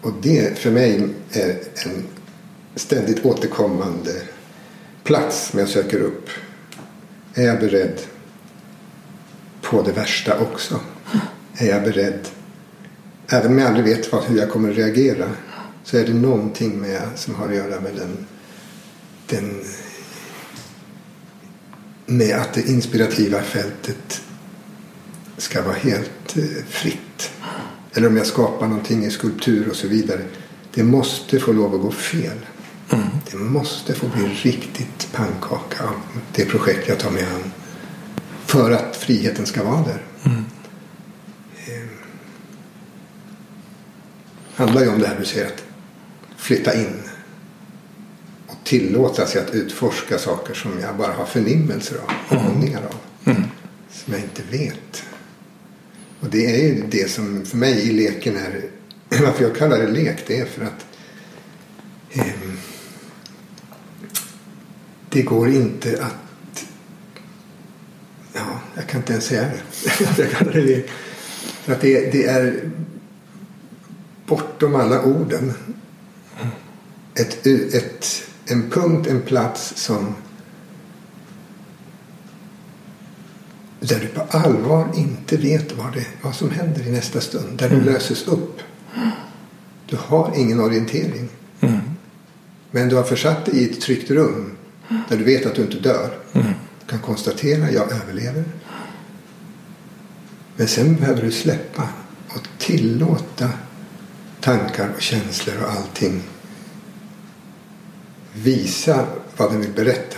[0.01, 2.03] och det för mig är en
[2.75, 4.21] ständigt återkommande
[5.03, 6.29] plats som jag söker upp.
[7.33, 7.99] Är jag beredd
[9.61, 10.79] på det värsta också?
[11.57, 12.27] Är jag beredd,
[13.27, 15.29] även om jag aldrig vet hur jag kommer att reagera,
[15.83, 18.25] så är det någonting med, som har att göra med den,
[19.27, 19.63] den
[22.05, 24.21] med att det inspirativa fältet
[25.37, 27.31] ska vara helt eh, fritt.
[27.93, 30.21] Eller om jag skapar någonting i skulptur och så vidare.
[30.73, 32.37] Det måste få lov att gå fel.
[32.89, 33.05] Mm.
[33.31, 35.95] Det måste få bli riktigt pannkaka av
[36.35, 37.51] det projekt jag tar mig an.
[38.45, 40.01] För att friheten ska vara där.
[40.23, 40.45] Mm.
[41.67, 41.89] Eh,
[44.55, 45.63] handlar ju om det här att
[46.43, 47.01] flytta in.
[48.47, 52.37] Och tillåta sig att utforska saker som jag bara har förnimmelser av.
[52.37, 52.51] Mm.
[52.51, 52.95] Aningar av.
[53.31, 53.43] Mm.
[53.91, 55.03] Som jag inte vet.
[56.19, 58.65] Och det är ju det som för mig i leken är.
[59.21, 60.85] Varför jag kallar det lek det är för att
[62.09, 62.33] eh,
[65.09, 66.65] det går inte att...
[68.33, 70.17] Ja, jag kan inte ens säga det.
[70.21, 70.89] jag kallar det lek.
[71.41, 72.71] För att det, det är
[74.25, 75.53] bortom alla orden.
[77.15, 80.15] Ett, ett, en punkt, en plats som
[83.79, 87.57] där du på allvar inte vet vad, det, vad som händer i nästa stund.
[87.57, 87.79] Där mm.
[87.79, 88.59] du löses upp.
[89.85, 91.29] Du har ingen orientering.
[91.61, 91.79] Mm.
[92.71, 94.57] Men du har försatt dig i ett tryggt rum
[95.09, 96.17] där du vet att du inte dör.
[96.33, 96.47] Mm.
[96.79, 98.43] Du kan konstatera att jag överlever.
[100.55, 101.89] Men sen behöver du släppa
[102.27, 103.49] och tillåta
[104.41, 106.21] tankar och känslor och allting
[108.33, 109.05] visa
[109.37, 110.17] vad den vill berätta.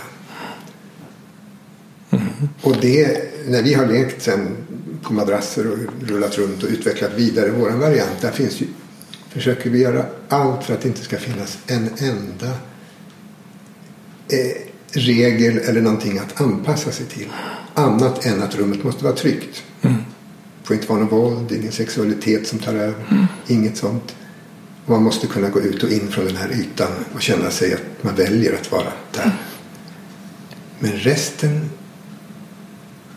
[2.10, 2.26] Mm.
[2.62, 4.56] Och det, när vi har lekt sen
[5.02, 8.20] på madrasser och rullat runt och utvecklat vidare vår variant.
[8.20, 8.66] Där finns ju,
[9.28, 12.50] försöker vi göra allt för att det inte ska finnas en enda
[14.28, 17.28] eh, regel eller någonting att anpassa sig till.
[17.74, 19.64] Annat än att rummet måste vara tryggt.
[19.82, 19.96] Mm.
[19.96, 23.04] Det får inte vara något våld, ingen sexualitet som tar över.
[23.10, 23.26] Mm.
[23.46, 24.16] Inget sånt.
[24.86, 28.02] Man måste kunna gå ut och in från den här ytan och känna sig att
[28.02, 29.32] man väljer att vara där.
[30.78, 31.70] Men resten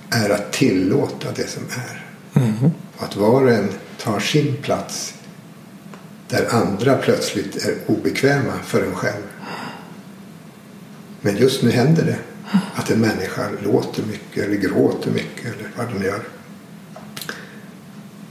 [0.09, 2.05] är att tillåta det som är.
[2.41, 2.71] Mm.
[2.97, 5.13] Och att var och en tar sin plats
[6.27, 9.23] där andra plötsligt är obekväma för en själv.
[11.21, 12.17] Men just nu händer det
[12.75, 16.21] att en människa låter mycket eller gråter mycket eller vad den gör.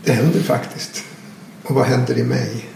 [0.05, 1.05] Det händer faktiskt.
[1.63, 2.68] Och vad händer i mig?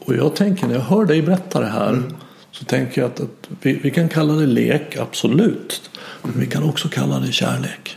[0.00, 2.14] Och jag tänker när jag hör dig berätta det här mm.
[2.50, 5.90] så tänker jag att, att vi, vi, kan kalla det lek, absolut.
[6.22, 7.96] Men vi kan också kalla det kärlek.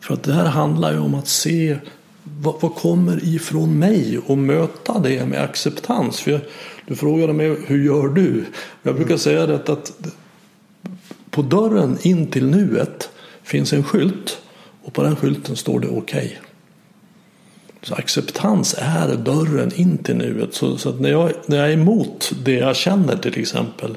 [0.00, 1.78] För att det här handlar ju om att se
[2.24, 6.20] vad, vad, kommer ifrån mig och möta det med acceptans.
[6.20, 6.40] För jag,
[6.86, 8.44] du frågade mig hur gör du?
[8.82, 9.92] Jag brukar säga det att
[11.30, 13.10] på dörren in till nuet
[13.42, 14.42] finns en skylt
[14.82, 16.38] och på den skylten står det okej.
[16.38, 16.49] Okay.
[17.82, 20.54] Så acceptans är dörren in till nuet.
[20.54, 23.96] Så, så när, jag, när jag är emot det jag känner till exempel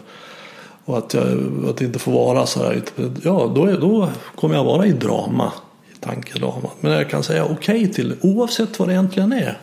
[0.85, 1.23] och att, jag,
[1.69, 2.81] att det inte får vara så här.
[3.23, 5.51] Ja, då, då kommer jag vara i drama
[5.93, 6.69] i tankedrama.
[6.79, 9.57] Men jag kan säga okej okay till oavsett vad det egentligen är.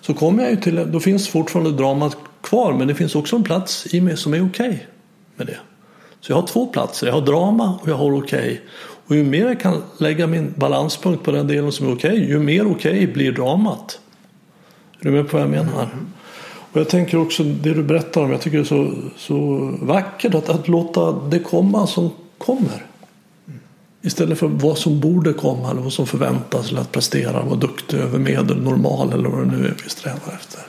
[0.00, 3.44] Så kommer jag ju till, då finns fortfarande dramat kvar men det finns också en
[3.44, 4.78] plats i mig som är okej okay
[5.36, 5.58] med det.
[6.20, 8.38] Så jag har två platser, jag har drama och jag har okej.
[8.38, 8.58] Okay.
[9.10, 12.24] Och ju mer jag kan lägga min balanspunkt på den delen som är okej, okay,
[12.24, 14.00] ju mer okej okay blir dramat.
[15.00, 15.88] Är du med på vad jag menar?
[16.72, 20.34] Och jag tänker också det du berättar om, jag tycker det är så, så vackert
[20.34, 22.86] att, att låta det komma som kommer.
[24.02, 27.98] Istället för vad som borde komma eller vad som förväntas eller att prestera, vara duktig
[27.98, 30.60] över medel, normal eller vad det nu är vi strävar efter.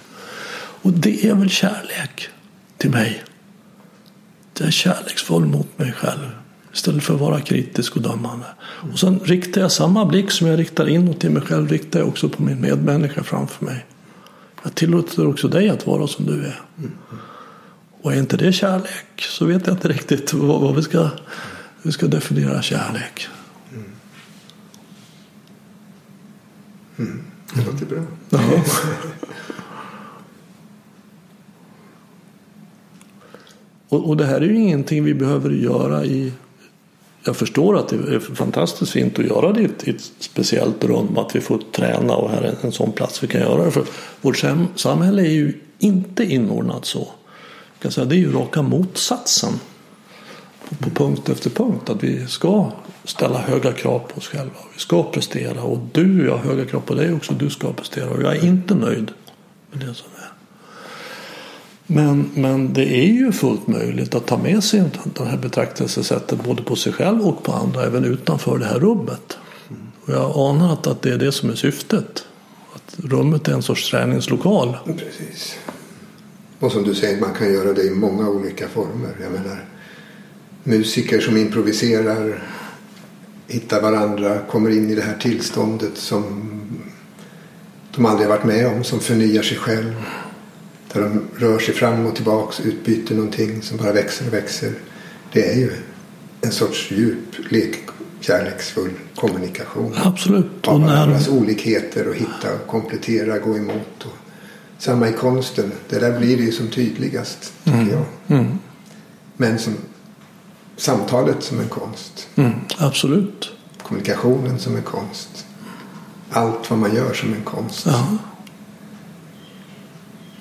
[0.82, 2.28] Och det är väl kärlek
[2.78, 3.24] till mig.
[4.58, 6.41] Jag är kärleksfull mot mig själv.
[6.74, 8.46] Istället för att vara kritisk och dömande.
[8.62, 11.70] Och sen riktar jag samma blick som jag riktar inåt till mig själv.
[11.70, 13.86] Riktar jag också på min medmänniska framför mig.
[14.64, 16.62] Jag tillåter också dig att vara som du är.
[18.02, 21.10] Och är inte det kärlek så vet jag inte riktigt vad, vad vi, ska,
[21.82, 23.28] vi ska definiera kärlek.
[26.98, 27.24] Mm.
[27.56, 28.04] Det låter bra.
[28.30, 28.40] Ja.
[33.90, 36.34] och, och det här är ju ingenting vi behöver göra i
[37.24, 40.84] jag förstår att det är fantastiskt fint att göra det i ett, i ett speciellt
[40.84, 41.18] rum.
[41.18, 43.72] Att vi får träna och här är en sån plats vi kan göra det.
[43.72, 43.86] För
[44.22, 44.44] vårt
[44.76, 47.00] samhälle är ju inte inordnat så.
[47.74, 49.54] Jag kan säga, det är ju raka motsatsen.
[50.70, 51.90] På, på punkt efter punkt.
[51.90, 52.72] Att vi ska
[53.04, 54.60] ställa höga krav på oss själva.
[54.74, 55.64] Vi ska prestera.
[55.64, 57.34] Och du, jag har höga krav på dig också.
[57.34, 58.10] Du ska prestera.
[58.10, 59.12] Och jag är inte nöjd
[59.72, 60.41] med det som är.
[61.94, 64.84] Men, men det är ju fullt möjligt att ta med sig
[65.14, 69.38] det här betraktelsesättet både på sig själv och på andra även utanför det här rummet.
[70.06, 72.26] Och jag anar att, att det är det som är syftet.
[72.74, 74.78] Att rummet är en sorts träningslokal.
[74.86, 75.56] Precis.
[76.60, 79.16] Och som du säger, man kan göra det i många olika former.
[79.22, 79.66] Jag menar,
[80.64, 82.44] musiker som improviserar,
[83.48, 86.52] hittar varandra, kommer in i det här tillståndet som
[87.96, 89.94] de aldrig varit med om, som förnyar sig själv.
[90.94, 94.74] Där de rör sig fram och tillbaks, utbyter någonting som bara växer och växer.
[95.34, 95.72] Det är ju
[96.42, 97.76] en sorts djup, lek,
[98.20, 99.96] kärleksfull kommunikation.
[100.04, 100.68] Absolut.
[100.68, 104.04] Av Och när, varandras olikheter och hitta, och komplettera, gå emot.
[104.06, 104.14] Och,
[104.78, 105.72] samma i konsten.
[105.90, 108.38] Det där blir det ju som tydligast, tycker jag.
[108.40, 108.58] mm,
[109.38, 109.74] Men som
[110.78, 112.28] samtalet som en konst.
[112.36, 113.52] mm, absolut.
[113.84, 115.46] Kommunikationen som en konst.
[116.30, 117.86] Allt vad man gör som en konst.
[117.86, 118.08] Ja.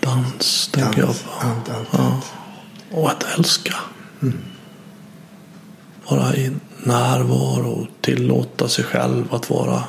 [0.01, 1.31] Dans tänker jag på.
[1.41, 2.21] allt, allt, Ja.
[2.91, 3.75] Och att älska.
[6.09, 6.51] Vara i
[6.85, 9.85] närvaro och tillåta sig själv att vara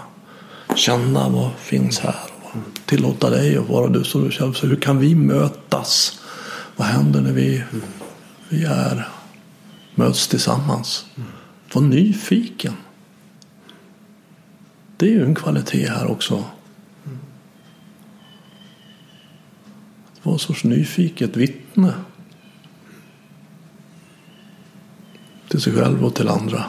[0.76, 2.20] känna vad finns här.
[2.44, 2.52] Och
[2.86, 4.54] tillåta dig att vara du som du själv.
[4.54, 6.20] Så hur kan vi mötas?
[6.76, 7.64] Vad händer när vi,
[8.50, 9.10] vi är
[9.96, 11.06] möts tillsammans?
[11.74, 12.74] Var nyfiken.
[14.98, 16.44] Det är ju en kvalitet här också.
[20.24, 21.94] Vara en sorts nyfiket vittne.
[25.50, 26.66] Till sig själv och till andra.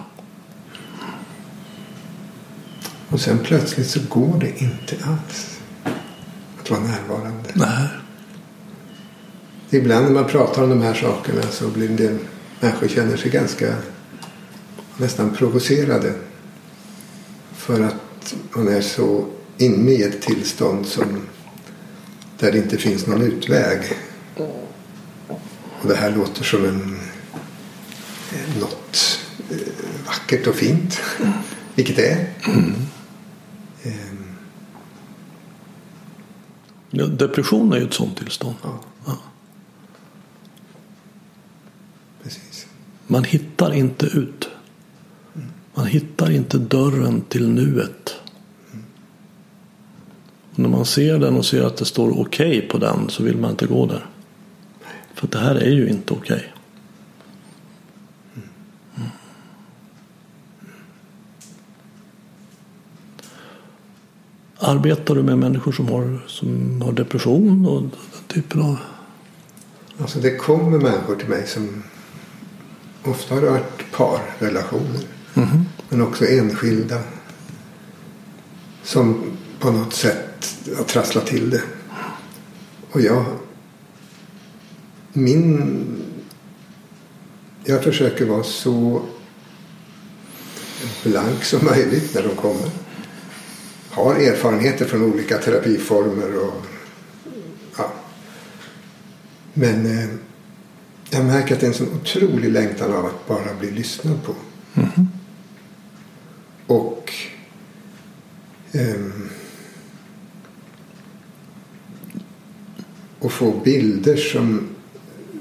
[3.09, 5.61] Och sen plötsligt så går det inte alls
[6.61, 7.51] att vara närvarande.
[7.55, 7.89] Nej.
[9.71, 12.19] Ibland när man pratar om de här sakerna så blir del
[12.61, 13.75] människor känner sig ganska
[14.97, 16.15] nästan provocerade.
[17.53, 19.27] För att man är så
[19.59, 21.21] inne i ett tillstånd som
[22.43, 23.81] där det inte finns någon utväg.
[25.81, 26.99] Och det här låter som en,
[28.33, 29.19] eh, något
[29.51, 29.57] eh,
[30.07, 31.01] vackert och fint.
[31.75, 32.27] Vilket det är.
[33.85, 34.17] Ehm,
[36.91, 38.55] Ja, Depression är ju ett sånt tillstånd.
[38.63, 39.19] ja, Ja.
[42.23, 42.67] precis.
[43.07, 44.49] Man hittar inte ut.
[45.75, 48.15] Man hittar inte dörren till nuet.
[50.55, 53.51] När man ser den och ser att det står okej på den så vill man
[53.51, 54.07] inte gå där.
[55.15, 56.53] För det här är ju inte okej.
[58.35, 59.09] Mm.
[64.59, 67.91] Arbetar du med människor som har, som har depression och den
[68.27, 68.79] typen av...
[70.01, 71.83] Alltså det kommer människor till mig som
[73.05, 75.01] ofta har det varit parrelationer.
[75.89, 76.99] Men också enskilda.
[78.83, 79.23] Som
[79.59, 80.32] på något sätt
[80.77, 81.63] har trasslat till det.
[82.91, 83.25] Och jag...
[85.13, 85.87] Min...
[87.65, 89.03] Jag försöker vara så
[91.03, 92.71] blank som möjligt när de kommer.
[93.91, 96.67] Har erfarenheter från olika terapiformer och
[97.77, 97.93] ja,
[99.55, 100.09] men eh,
[101.11, 104.35] jag märker att det är en sån otrolig längtan av att bara bli lyssnad på.
[106.67, 107.13] Och
[108.73, 109.29] ehm,
[113.23, 114.69] och få bilder som,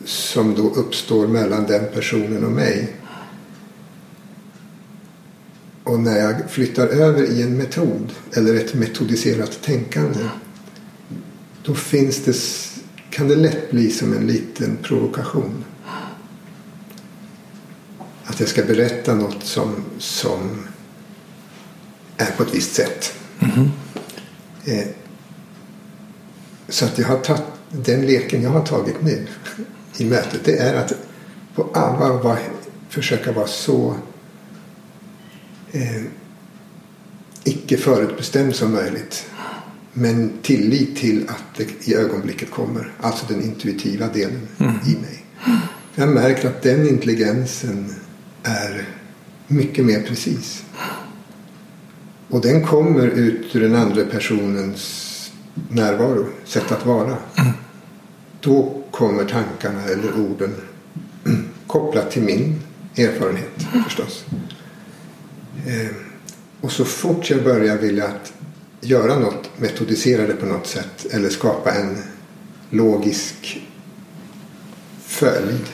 [0.06, 2.96] som då uppstår mellan den personen och mig.
[5.84, 10.20] Och när jag flyttar över i en metod eller ett metodiserat tänkande
[11.64, 12.36] då finns det,
[13.10, 15.66] kan det lätt bli som en liten provokation.
[18.24, 20.68] Att jag ska berätta något som, som
[22.18, 23.14] är på ett visst sätt.
[24.66, 24.88] Eh,
[26.70, 29.28] så att jag har tagit den leken jag har tagit nu
[29.98, 30.94] i mötet det är att
[31.56, 32.38] på allvar vara,
[32.90, 33.96] försöka vara så
[35.72, 36.02] eh,
[37.44, 39.26] icke förutbestämd som möjligt.
[39.94, 42.94] Men tillit till att det i ögonblicket kommer.
[43.00, 44.76] Alltså den intuitiva delen mm.
[44.86, 45.26] i mig.
[45.96, 47.96] Jag har märkt att den intelligensen
[48.44, 48.90] är
[49.48, 50.64] mycket mer precis.
[52.30, 55.11] Och den kommer ut ur den andra personens
[55.70, 57.18] närvaro, sätt att vara.
[57.36, 57.54] Mm.
[58.40, 60.56] Då kommer tankarna eller orden
[61.68, 62.60] kopplat till min
[62.96, 63.84] erfarenhet mm.
[63.84, 64.26] förstås.
[65.68, 65.96] Eh,
[66.62, 68.34] och så fort jag börjar vilja att
[68.82, 71.98] göra något, metodisera det på något sätt eller skapa en
[72.70, 73.62] logisk
[75.06, 75.66] följd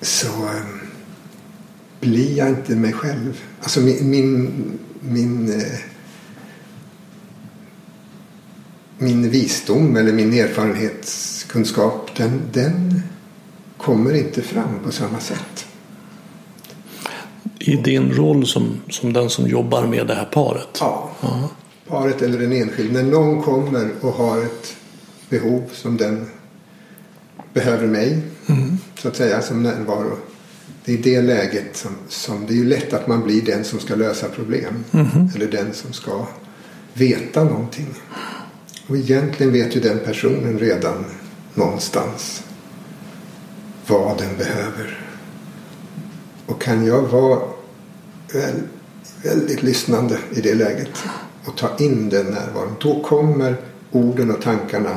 [0.00, 0.62] så eh,
[2.00, 3.40] blir jag inte mig själv.
[3.60, 5.78] Alltså min, min, min, eh,
[8.98, 13.02] min visdom eller min erfarenhetskunskap den, den
[13.76, 15.66] kommer inte fram på samma sätt.
[17.58, 20.68] I din roll som, som den som jobbar med det här paret?
[20.80, 21.50] Ja, Aha.
[21.88, 23.02] paret eller den enskilde.
[23.02, 24.76] När någon kommer och har ett
[25.28, 26.30] behov som den
[27.52, 28.78] behöver mig mm.
[28.98, 30.16] så att säga som närvaro.
[30.84, 33.78] Det är det läget som, som det är ju lätt att man blir den som
[33.78, 34.84] ska lösa problem.
[34.92, 35.08] Mm.
[35.34, 36.26] Eller den som ska
[36.94, 37.86] veta någonting.
[38.88, 41.04] Och egentligen vet ju den personen redan
[41.54, 42.42] någonstans
[43.86, 45.00] vad den behöver.
[46.46, 47.40] Och kan jag vara
[49.22, 50.90] väldigt lyssnande i det läget
[51.44, 52.76] och ta in den närvaron.
[52.80, 53.56] Då kommer
[53.90, 54.96] orden och tankarna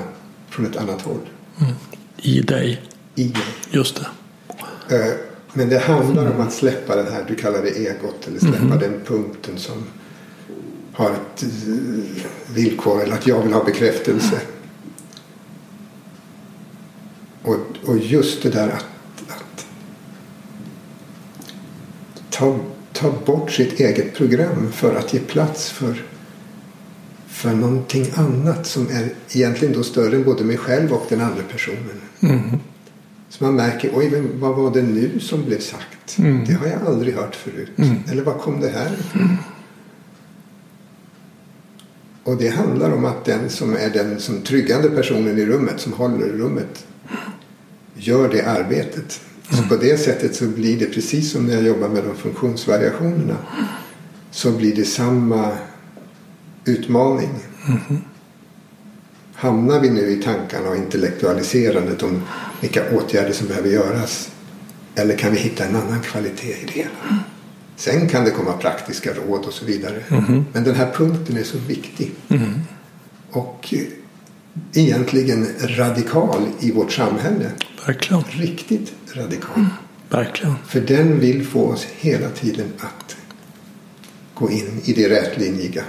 [0.49, 1.29] från ett annat håll.
[1.59, 1.73] Mm.
[2.17, 2.81] I dig.
[3.15, 3.43] I dig.
[3.69, 4.95] Just det.
[4.95, 5.13] Eh,
[5.53, 8.79] men det handlar om att släppa den här, du kallar det egot, eller släppa mm.
[8.79, 9.83] den punkten som
[10.93, 12.23] har ett eh,
[12.53, 14.41] villkor eller att jag vill ha bekräftelse.
[17.43, 18.85] Och, och just det där att,
[19.27, 19.65] att
[22.29, 22.59] ta,
[22.93, 26.03] ta bort sitt eget program för att ge plats för,
[27.27, 31.43] för någonting annat som är egentligen då större än både mig själv och den andra
[31.51, 32.01] personen.
[32.19, 32.59] Mm.
[33.29, 36.17] Så man märker, oj, vad var det nu som blev sagt?
[36.17, 36.45] Mm.
[36.45, 37.71] Det har jag aldrig hört förut.
[37.77, 37.95] Mm.
[38.11, 39.37] Eller var kom det här ifrån?
[42.23, 45.93] Och det handlar om att den som är den som tryggande personen i rummet, som
[45.93, 46.85] håller rummet,
[47.95, 49.21] gör det arbetet.
[49.49, 49.69] Så mm.
[49.69, 53.37] på det sättet så blir det precis som när jag jobbar med de funktionsvariationerna.
[54.31, 55.51] Så blir det samma
[56.65, 57.29] utmaning.
[57.67, 58.01] Mm.
[59.33, 62.21] Hamnar vi nu i tankarna och intellektualiserandet om
[62.61, 64.31] vilka åtgärder som behöver göras?
[64.95, 66.89] Eller kan vi hitta en annan kvalitet i det hela?
[67.75, 70.03] Sen kan det komma praktiska råd och så vidare.
[70.09, 70.45] Mm.
[70.53, 72.11] Men den här punkten är så viktig.
[72.29, 72.53] Mm.
[73.31, 73.79] Och eh,
[74.73, 77.51] egentligen radikal i vårt samhälle.
[77.87, 78.23] Verkligen.
[78.23, 79.55] Riktigt radikal.
[79.55, 79.67] Mm.
[80.09, 80.55] Verkligen.
[80.67, 83.15] För den vill få oss hela tiden att
[84.33, 85.83] gå in i det rätlinjiga.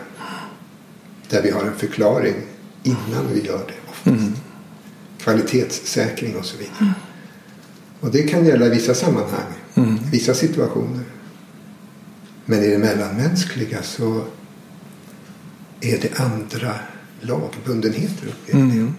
[1.29, 2.35] Där vi har en förklaring
[2.83, 4.11] innan vi gör det.
[4.11, 4.33] Mm.
[5.19, 6.77] Kvalitetssäkring och så vidare.
[6.81, 6.93] Mm.
[8.01, 9.99] Och det kan gälla i vissa sammanhang, mm.
[10.11, 11.05] vissa situationer.
[12.45, 14.25] Men i det mellanmänskliga så
[15.81, 16.75] är det andra
[17.21, 18.95] lagbundenheter mm.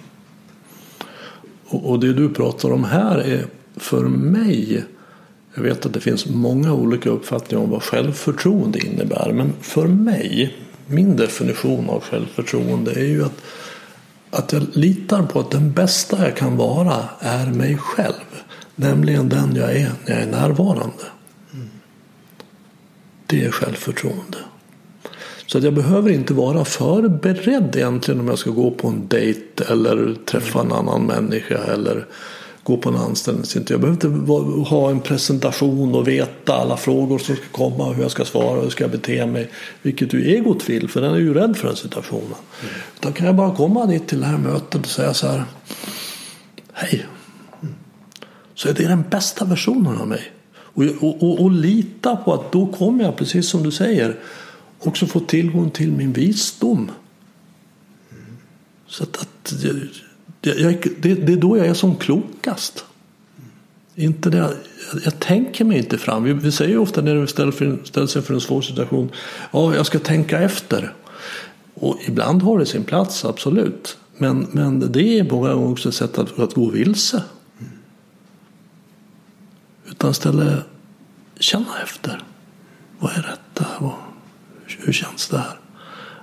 [1.65, 4.85] och, och det du pratar om här är för mig
[5.55, 9.31] jag vet att det finns många olika uppfattningar om vad självförtroende innebär.
[9.33, 13.41] Men för mig, min definition av självförtroende är ju att,
[14.29, 18.43] att jag litar på att den bästa jag kan vara är mig själv.
[18.75, 21.03] Nämligen den jag är när jag är närvarande.
[23.33, 24.37] Det är självförtroende.
[25.47, 29.63] Så att jag behöver inte vara förberedd egentligen om jag ska gå på en dejt
[29.69, 32.07] eller träffa en annan människa eller
[32.63, 33.73] gå på en anställningsintervju.
[33.73, 38.11] Jag behöver inte ha en presentation och veta alla frågor som ska komma, hur jag
[38.11, 39.51] ska svara, hur jag ska bete mig.
[39.81, 42.25] Vilket ju egot vill, för den är ju rädd för den situationen.
[42.25, 42.73] Mm.
[42.99, 45.43] Då kan jag bara komma dit till det här mötet och säga så här.
[46.73, 47.05] Hej.
[48.55, 50.31] Så är det den bästa versionen av mig.
[50.73, 54.19] Och, och, och, och lita på att då kommer jag, precis som du säger,
[54.79, 56.91] också få tillgång till min visdom.
[58.87, 59.53] Så att, att
[60.41, 62.85] jag, jag, det, det, är då jag är som klokast.
[63.95, 64.51] Inte det, jag,
[65.05, 66.23] jag tänker mig inte fram.
[66.23, 67.27] Vi, vi säger ofta när vi
[67.85, 69.09] ställs inför en svår situation.
[69.51, 70.93] Ja, jag ska tänka efter.
[71.73, 73.97] Och ibland har det sin plats, absolut.
[74.17, 77.23] Men, men det är många gånger också ett sätt att, att gå vilse.
[80.03, 80.65] Utan istället
[81.39, 82.23] känna efter.
[82.99, 83.67] Vad är detta?
[84.79, 85.59] Hur känns det här?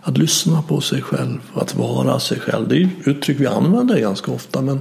[0.02, 2.68] Att lyssna på sig själv, att vara sig själv.
[2.68, 4.80] Det är uttryck vi använder ganska ofta men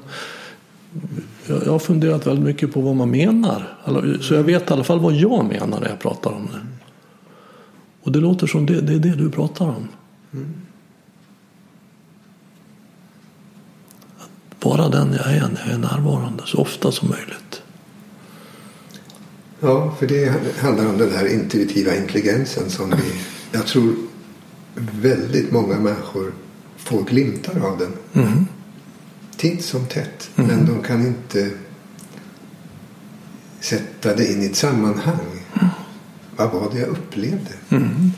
[1.47, 3.77] jag har funderat väldigt mycket på vad man menar.
[4.21, 6.61] Så jag vet i alla fall vad jag menar när jag pratar om det.
[8.01, 9.87] Och det låter som det, det är det du pratar om.
[14.17, 17.48] Att vara den jag är när jag är närvarande så ofta som möjligt.
[19.59, 23.95] Ja, för det handlar om den här intuitiva intelligensen som vi, jag tror
[25.01, 26.33] väldigt många människor
[26.77, 28.23] får glimtar av den.
[28.25, 28.45] Mm.
[29.37, 30.29] Titt som tätt.
[30.35, 30.49] Mm.
[30.49, 31.49] Men de kan inte
[33.59, 35.43] sätta det in i ett sammanhang.
[35.53, 35.67] Mm.
[36.35, 37.51] Vad var det jag upplevde?
[37.69, 38.11] Mm.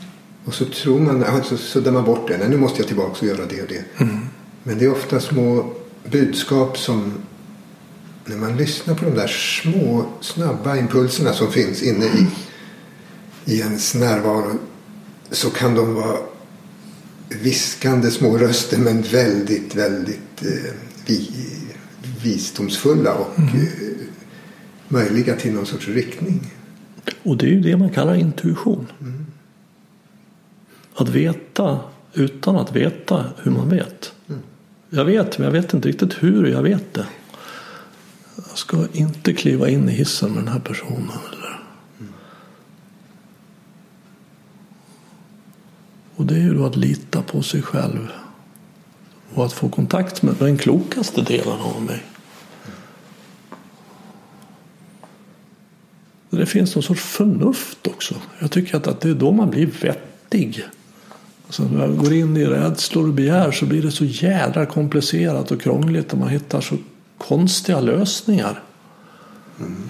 [0.44, 2.38] Och så tror man, alltså suddar man bort det.
[2.38, 4.00] Nej, nu måste jag tillbaka och göra det och det.
[4.00, 4.18] Mm.
[4.62, 5.72] Men det är ofta små
[6.10, 7.12] budskap som
[8.26, 12.26] när man lyssnar på de där små snabba impulserna som finns inne i,
[13.44, 14.58] i ens närvaro
[15.30, 16.18] så kan de vara
[17.28, 20.72] viskande små röster men väldigt, väldigt eh,
[21.06, 21.30] vi,
[22.22, 23.54] visdomsfulla och mm.
[23.54, 23.66] eh,
[24.88, 26.52] möjliga till någon sorts riktning.
[27.22, 28.86] Och det är ju det man kallar intuition.
[29.00, 29.26] Mm.
[30.94, 31.80] Att veta
[32.14, 34.12] utan att veta hur man vet.
[34.28, 34.40] Mm.
[34.90, 37.06] Jag vet, men jag vet inte riktigt hur jag vet det.
[38.36, 41.18] Jag ska inte kliva in i hissen med den här personen.
[41.32, 41.60] Eller?
[42.00, 42.12] Mm.
[46.16, 48.08] Och det är ju då att lita på sig själv.
[49.34, 52.02] Och att få kontakt med den klokaste delen av mig.
[56.30, 58.14] Det finns någon sorts förnuft också.
[58.38, 60.64] Jag tycker att, att det är då man blir vettig.
[61.46, 65.50] Alltså när man går in i rädslor och begär så blir det så jädra komplicerat
[65.50, 66.76] och krångligt och man hittar så
[67.28, 68.62] konstiga lösningar.
[69.60, 69.88] Mm.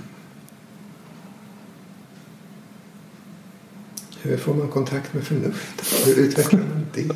[4.22, 6.06] Hur får man kontakt med förnuftet?
[6.06, 7.10] Hur utvecklar man det?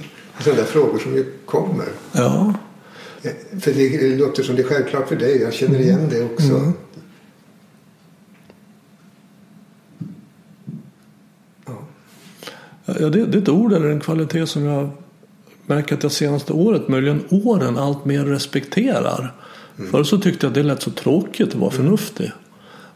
[0.45, 1.87] Sådana frågor som ju kommer.
[2.13, 2.55] Ja.
[3.61, 5.41] För det låter som det är självklart för dig.
[5.43, 6.55] Jag känner igen det också.
[6.55, 6.73] Mm.
[12.87, 14.91] Ja, det, det är ett ord eller en kvalitet som jag
[15.67, 19.35] märker att jag senaste året, möjligen åren, allt mer respekterar.
[19.79, 19.91] Mm.
[19.91, 21.85] Förr så tyckte jag att det lät så tråkigt att vara mm.
[21.85, 22.33] förnuftig.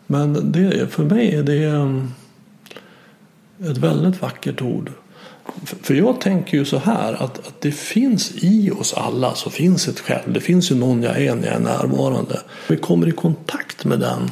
[0.06, 1.64] Men det, för mig är det
[3.70, 4.92] ett väldigt vackert ord.
[5.82, 9.88] För jag tänker ju så här att, att det finns i oss alla så finns
[9.88, 10.32] ett själv.
[10.32, 12.40] Det finns ju någon jag är när jag är närvarande.
[12.68, 14.30] Vi kommer i kontakt med den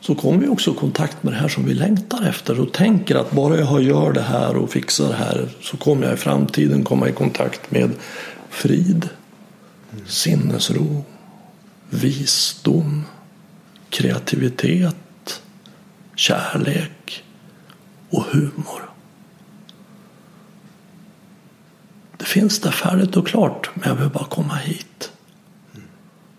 [0.00, 3.14] så kommer vi också i kontakt med det här som vi längtar efter och tänker
[3.14, 6.84] att bara jag gör det här och fixar det här så kommer jag i framtiden
[6.84, 7.90] komma i kontakt med
[8.50, 9.08] frid,
[10.06, 11.04] sinnesro,
[11.90, 13.04] visdom,
[13.90, 15.42] kreativitet,
[16.14, 17.24] kärlek
[18.10, 18.90] och humor.
[22.16, 25.12] Det finns där färdigt och klart men jag behöver bara komma hit.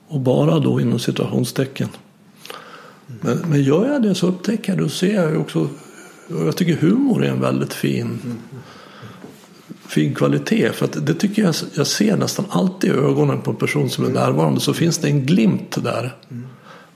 [0.08, 1.90] Och bara då inom situationstecken
[3.22, 5.70] men, men gör jag det så upptäcker jag det och ser jag också
[6.30, 8.38] och jag tycker humor är en väldigt fin mm
[9.92, 10.72] fin kvalitet.
[10.74, 14.06] För att det tycker jag jag ser nästan alltid i ögonen på en person som
[14.06, 16.16] är närvarande så finns det en glimt där.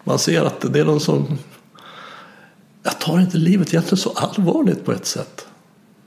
[0.03, 1.37] Man ser att det är någon som
[2.83, 5.47] jag tar inte livet egentligen så allvarligt på ett sätt.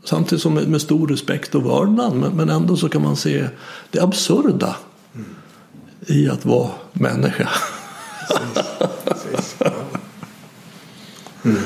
[0.05, 3.49] Samtidigt som med, stor respekt och vördnad men, ändå så kan man se
[3.91, 4.77] det absurda
[6.07, 7.49] i att vara människa.
[8.29, 8.65] Precis.
[9.05, 9.57] Precis.
[11.45, 11.57] Mm.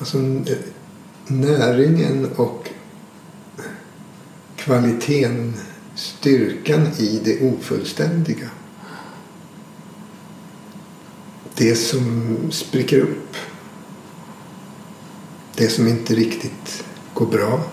[0.00, 0.18] Alltså
[1.30, 2.68] näringen och
[4.56, 5.54] kvaliteten,
[5.94, 8.48] styrkan i det ofullständiga.
[11.54, 13.36] Det som spricker upp.
[15.56, 17.64] Det som inte riktigt går bra.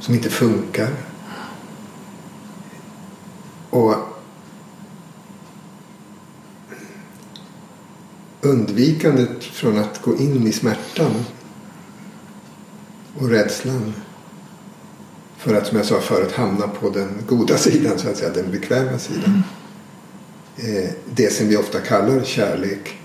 [0.00, 0.90] Som inte funkar.
[3.70, 3.94] Och
[8.40, 11.12] undvikandet från att gå in i smärtan
[13.20, 13.94] och rädslan
[15.36, 18.50] för att, som jag sa förut, hamna på den goda sidan, så att säga, den
[18.50, 19.42] bekväma sidan.
[20.58, 20.88] Mm.
[21.14, 22.98] Det som vi ofta kallar kärlek.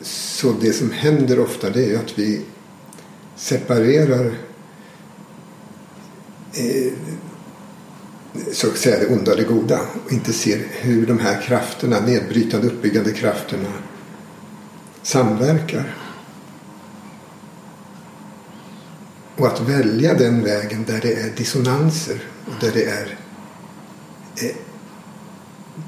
[0.00, 2.44] Så det som händer ofta det är att vi
[3.36, 4.26] separerar
[6.52, 6.92] eh,
[8.52, 12.00] så att säga det onda och det goda och inte ser hur de här krafterna,
[12.00, 13.68] nedbrytande uppbyggande krafterna
[15.02, 15.96] samverkar.
[19.40, 23.18] Och att välja den vägen där det är dissonanser och där det är
[24.36, 24.56] eh,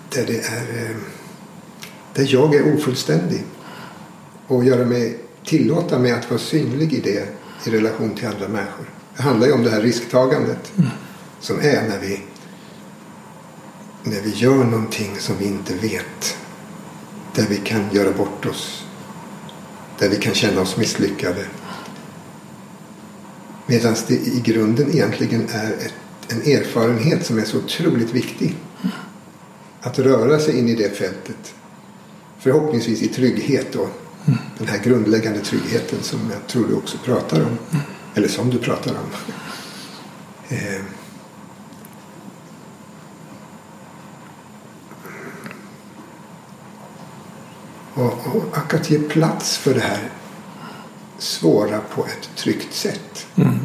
[0.08, 0.96] där det är eh,
[2.14, 3.42] där jag är ofullständig
[4.46, 7.28] och göra mig tillåta mig att vara synlig i det
[7.66, 8.90] i relation till andra människor.
[9.16, 10.90] Det handlar ju om det här risktagandet Mm.
[11.40, 12.22] som är när vi,
[14.02, 16.36] när vi gör någonting som vi inte vet.
[17.34, 18.84] Där vi kan göra bort oss.
[19.98, 21.44] Där vi kan känna oss misslyckade.
[23.66, 25.94] Medan det i grunden egentligen är ett,
[26.28, 28.56] en erfarenhet som är så otroligt viktig.
[29.80, 31.54] Att röra sig in i det fältet.
[32.38, 33.88] Förhoppningsvis i trygghet då.
[34.58, 37.58] Den här grundläggande tryggheten som jag tror du också pratar om.
[38.14, 39.36] Eller som du pratar om.
[40.48, 40.82] Eh.
[47.94, 50.10] Och, och att ge plats för det här
[51.22, 53.26] svåra på ett tryggt sätt.
[53.36, 53.58] Mm.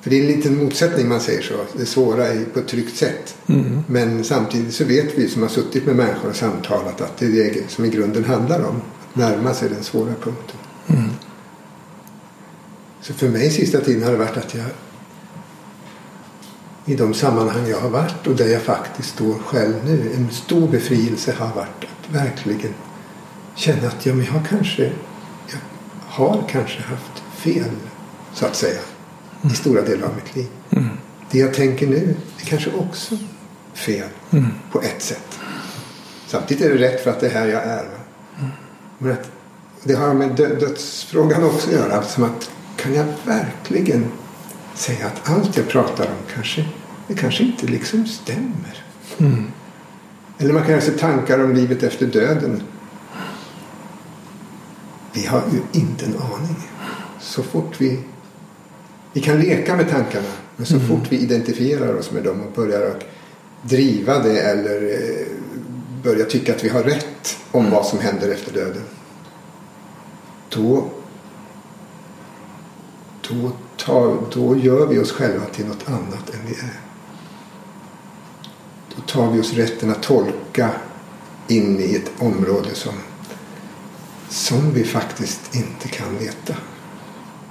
[0.00, 1.54] För det är en liten motsättning man säger så.
[1.78, 3.36] Det svåra är på ett tryggt sätt.
[3.46, 3.82] Mm.
[3.86, 7.54] Men samtidigt så vet vi som har suttit med människor och samtalat att det är
[7.54, 8.76] det som i grunden handlar om.
[8.76, 10.56] Att närma sig den svåra punkten.
[10.86, 11.10] Mm.
[13.00, 14.66] Så för mig sista tiden har det varit att jag
[16.86, 20.12] i de sammanhang jag har varit och där jag faktiskt står själv nu.
[20.16, 22.74] En stor befrielse har varit att verkligen
[23.54, 24.92] känna att ja, men jag kanske
[26.18, 27.70] har kanske haft fel
[28.34, 28.80] så att säga
[29.52, 30.46] i stora delar av mitt liv.
[30.70, 30.88] Mm.
[31.30, 33.16] Det jag tänker nu är kanske också
[33.74, 34.46] fel Mm.
[34.72, 35.38] på ett sätt.
[36.26, 37.84] Samtidigt är det rätt för att det är här jag är.
[37.84, 38.48] Va?
[38.98, 39.30] Men att
[39.84, 42.02] det har med dö- dödsfrågan också att göra.
[42.02, 44.04] Som att kan jag verkligen
[44.74, 46.64] säga att allt jag pratar om kanske,
[47.08, 48.84] det kanske inte liksom stämmer.
[49.18, 49.44] Mm.
[50.38, 52.62] Eller man kan ha sig tankar om livet efter döden.
[55.18, 56.56] Vi har ju inte en aning.
[57.20, 58.00] Så fort vi...
[59.12, 60.28] Vi kan leka med tankarna.
[60.56, 63.04] Men så fort vi identifierar oss med dem och börjar att
[63.62, 65.26] driva det eller eh,
[66.02, 68.82] börjar tycka att vi har rätt om vad som händer efter döden.
[70.48, 70.90] Då,
[73.28, 76.80] då, tar, då gör vi oss själva till något annat än vi är.
[78.96, 80.70] Då tar vi oss rätten att tolka
[81.48, 82.92] in i ett område som,
[84.28, 86.54] som vi faktiskt inte kan veta.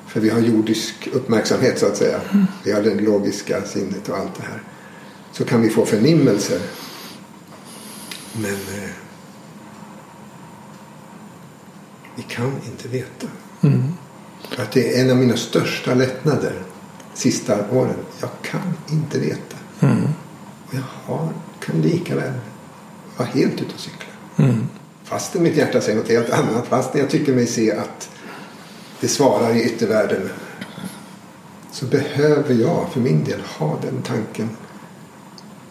[0.07, 2.21] För vi har jordisk uppmärksamhet så att säga.
[2.63, 4.61] Vi har det logiska sinnet och allt det här.
[5.31, 6.59] Så kan vi få förnimmelser.
[8.33, 8.89] Men eh,
[12.15, 13.27] vi kan inte veta.
[13.61, 13.83] Mm.
[14.57, 16.53] Att det är en av mina största lättnader
[17.13, 17.95] sista åren.
[18.21, 19.57] Jag kan inte veta.
[19.79, 20.03] Mm.
[20.67, 22.33] Och jag har, kan lika väl
[23.17, 24.13] vara helt ute och cykla.
[25.07, 25.19] Mm.
[25.19, 26.67] Fastän mitt hjärta säger något helt annat.
[26.67, 28.09] Fastän jag tycker mig se att
[28.99, 30.29] det svarar i yttervärlden.
[31.71, 34.49] Så behöver jag för min del ha den tanken.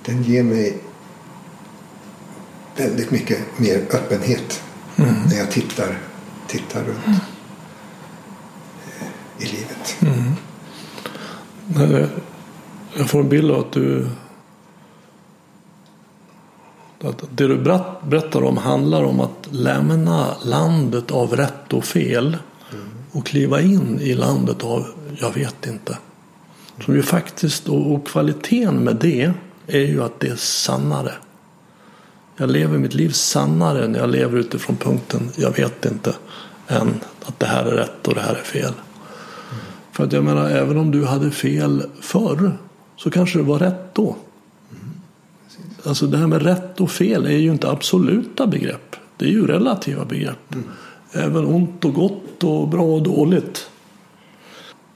[0.04, 0.78] Den ger mig
[2.76, 4.62] väldigt mycket mer öppenhet
[4.98, 5.14] Mm.
[5.30, 5.98] när jag tittar,
[6.46, 7.16] tittar runt eh,
[9.38, 9.96] i livet.
[10.00, 10.32] Mm.
[12.94, 14.08] Jag får en bild av att du
[17.00, 17.56] att det du
[18.02, 22.36] berättar om handlar om att lämna landet av rätt och fel
[23.12, 24.86] och kliva in i landet av
[25.20, 25.98] jag vet inte.
[26.84, 29.32] Som ju faktiskt, och, och kvaliteten med det
[29.66, 31.12] är ju att det är sannare.
[32.36, 36.14] Jag lever mitt liv sannare när jag lever utifrån punkten jag vet inte
[36.68, 38.72] än att det här är rätt och det här är fel.
[39.92, 42.58] För att jag menar, även om du hade fel förr
[42.96, 44.16] så kanske det var rätt då.
[45.86, 48.96] Alltså det här med rätt och fel är ju inte absoluta begrepp.
[49.16, 50.54] Det är ju relativa begrepp.
[51.12, 53.70] Även ont och gott och bra och dåligt.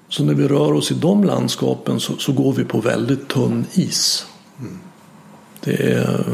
[0.08, 3.64] Så när vi rör oss i de landskapen så, så går vi på väldigt tunn
[3.72, 4.26] is.
[5.60, 6.24] Det är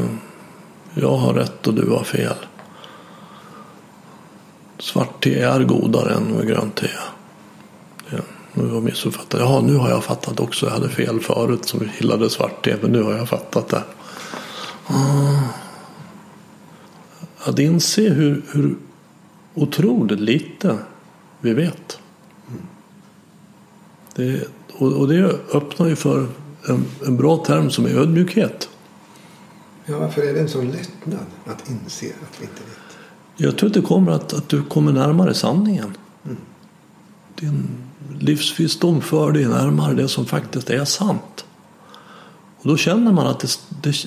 [1.01, 2.37] jag har rätt och du har fel.
[4.79, 6.89] Svart te är godare än grönt te.
[8.11, 8.19] Ja,
[8.53, 9.41] nu har jag missuppfattat.
[9.41, 10.67] Jaha, nu har jag fattat också.
[10.67, 12.77] Jag hade fel förut som gillade svart te.
[12.83, 13.83] Men nu har jag fattat det.
[14.87, 15.43] Ah.
[17.39, 18.77] Att inse hur, hur
[19.55, 20.79] otroligt lite
[21.41, 21.99] vi vet.
[24.15, 26.29] Det, och, och det öppnar ju för
[26.69, 28.69] en, en bra term som är ödmjukhet.
[29.85, 32.97] Ja, varför är det en sån lättnad att inse att vi inte vet?
[33.37, 35.97] Jag tror att det kommer att, att du kommer närmare sanningen.
[37.35, 37.69] Din
[38.19, 41.45] livsvisdom för dig närmare det som faktiskt är sant.
[42.67, 43.49] Då känner man att det,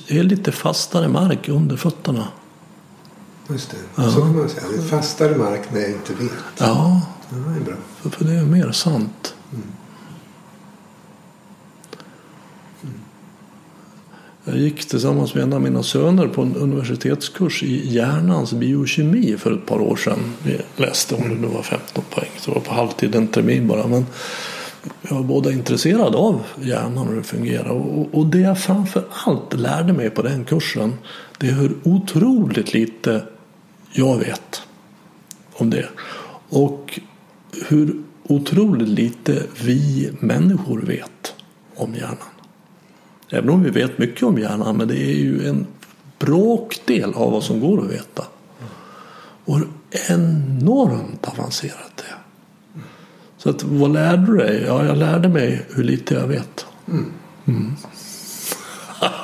[0.07, 2.27] det är lite fastare mark under fötterna.
[3.49, 4.11] Just det, Ja.
[4.11, 4.63] så kan man säga.
[4.71, 6.31] Det är fastare mark när jag inte vet.
[6.57, 7.75] Ja, det är bra.
[8.01, 9.35] för, för det är mer sant.
[14.43, 19.51] Jag gick tillsammans med en av mina söner på en universitetskurs i hjärnans biokemi för
[19.53, 20.19] ett par år sedan.
[20.43, 23.67] Vi läste om det nu var 15 poäng, så det var på halvtid en termin
[23.67, 23.87] bara.
[23.87, 24.05] Men
[25.01, 27.69] jag var båda intresserade av hjärnan och hur det fungerar.
[27.69, 30.93] Och, och det jag framför allt lärde mig på den kursen
[31.37, 33.23] det är hur otroligt lite
[33.91, 34.61] jag vet
[35.53, 35.89] om det.
[36.49, 36.99] Och
[37.67, 41.33] hur otroligt lite vi människor vet
[41.75, 42.17] om hjärnan.
[43.29, 45.67] Även om vi vet mycket om hjärnan, men det är ju en
[46.19, 48.25] bråkdel av vad som går att veta.
[49.45, 49.67] Och hur
[50.09, 51.98] enormt avancerat.
[53.39, 54.63] Så att, vad lärde du dig?
[54.67, 56.65] Ja, jag lärde mig hur lite jag vet.
[56.87, 57.11] Mm.
[57.45, 57.75] Mm.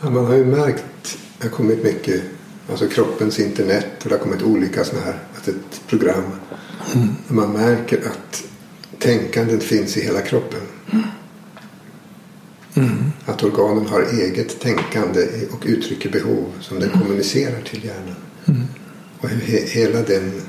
[0.00, 2.22] ja, man har ju märkt, det har kommit mycket,
[2.70, 6.24] alltså kroppens internet och det har kommit olika sådana här, alltså ett program.
[6.94, 7.08] Mm.
[7.28, 8.44] Man märker att
[8.98, 10.60] tänkandet finns i hela kroppen.
[12.74, 13.12] Mm.
[13.26, 18.16] Att organen har eget tänkande och uttrycker behov som den kommunicerar till hjärnan.
[18.46, 18.62] Mm.
[19.24, 20.42] Och hur hela den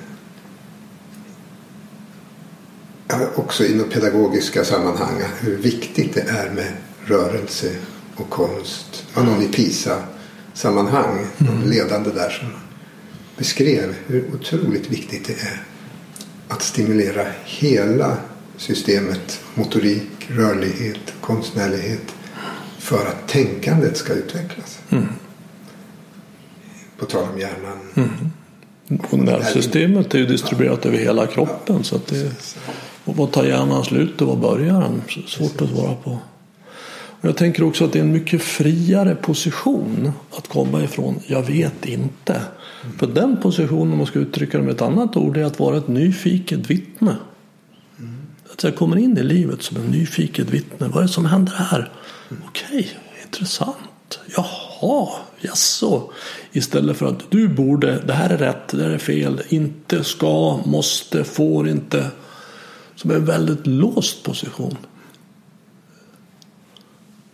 [3.35, 6.73] också inom pedagogiska sammanhang hur viktigt det är med
[7.05, 7.75] rörelse
[8.15, 9.05] och konst.
[9.13, 11.69] Det var någon i PISA-sammanhang, mm.
[11.69, 12.47] ledande där som
[13.37, 15.63] beskrev hur otroligt viktigt det är
[16.47, 18.17] att stimulera hela
[18.57, 22.15] systemet motorik, rörlighet, konstnärlighet
[22.79, 24.79] för att tänkandet ska utvecklas.
[24.89, 25.07] Mm.
[26.97, 27.79] På tal om hjärnan.
[27.95, 28.09] Mm.
[28.89, 31.83] Och nervsystemet är ju distribuerat över hela kroppen.
[31.83, 32.31] Så att det,
[33.05, 35.01] och vad tar hjärnan slut och vad börjar den?
[35.27, 36.19] Svårt att svara på.
[37.21, 41.43] Och jag tänker också att det är en mycket friare position att komma ifrån jag
[41.43, 42.41] vet inte.
[42.99, 45.77] För den positionen, om man ska uttrycka det med ett annat ord, är att vara
[45.77, 47.15] ett nyfiket vittne.
[48.53, 50.87] Att jag kommer in i livet som en nyfiket vittne.
[50.87, 51.91] Vad är det som händer här?
[52.47, 52.89] Okej,
[53.25, 54.19] intressant.
[54.81, 55.09] Jaha,
[55.39, 56.11] jaså?
[56.51, 60.59] Istället för att du borde, det här är rätt, det här är fel, inte, ska,
[60.65, 62.07] måste, får inte.
[62.95, 64.77] Som är en väldigt låst position.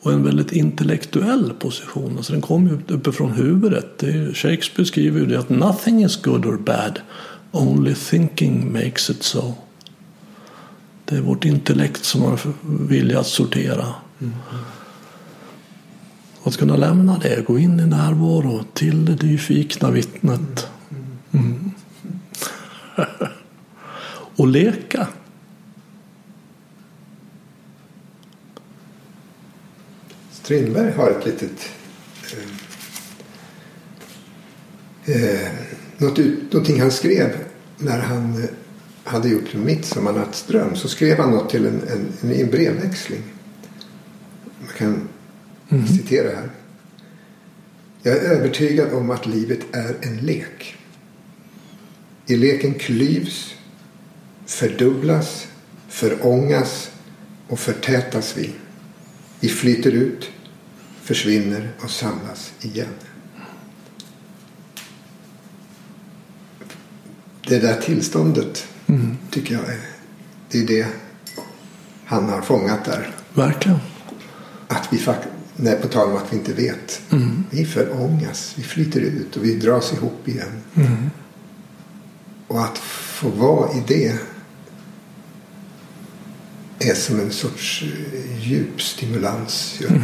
[0.02, 2.18] Och en väldigt intellektuell position.
[2.18, 4.00] Alltså den kommer ju uppifrån huvudet.
[4.00, 7.00] Det Shakespeare skriver ju det att nothing is good or bad.
[7.52, 9.54] Only thinking makes it so.
[11.06, 13.86] Det är vårt intellekt som har vilja att sortera.
[14.22, 14.34] Mm.
[16.44, 20.68] Att kunna lämna det, gå in i närvaro till det nyfikna vittnet.
[21.32, 21.72] Mm.
[24.36, 25.08] och leka.
[30.32, 31.70] Strindberg har ett litet
[35.06, 35.52] eh, eh,
[35.98, 37.36] något ut, någonting han skrev
[37.78, 38.50] när han eh,
[39.04, 43.22] hade gjort en midsommarnattsdröm så skrev han något till en, en, en brevväxling.
[44.60, 45.08] Man kan
[45.72, 45.88] mm.
[45.88, 46.50] citera här.
[48.04, 50.76] Jag är övertygad om att livet är en lek.
[52.26, 53.54] I leken klyvs,
[54.46, 55.48] fördubblas,
[55.90, 56.92] förångas
[57.48, 58.50] och förtätas vi.
[59.40, 60.32] Vi flyter ut,
[61.02, 62.94] försvinner och samlas igen.
[67.48, 69.18] Det där tillståndet mm.
[69.32, 69.80] tycker jag är
[70.50, 70.88] det, är det
[72.06, 73.16] han har fångat där.
[73.34, 73.80] Verkligen.
[74.68, 74.98] Att vi
[75.56, 77.02] Nej, på tal om att vi inte vet.
[77.12, 77.44] Mm.
[77.50, 80.64] Vi förångas, vi flyter ut och vi dras ihop igen.
[80.76, 81.10] Mm.
[82.48, 84.20] Och att få vara i det
[86.80, 90.02] är som en sorts eh, djup stimulans ja, mm.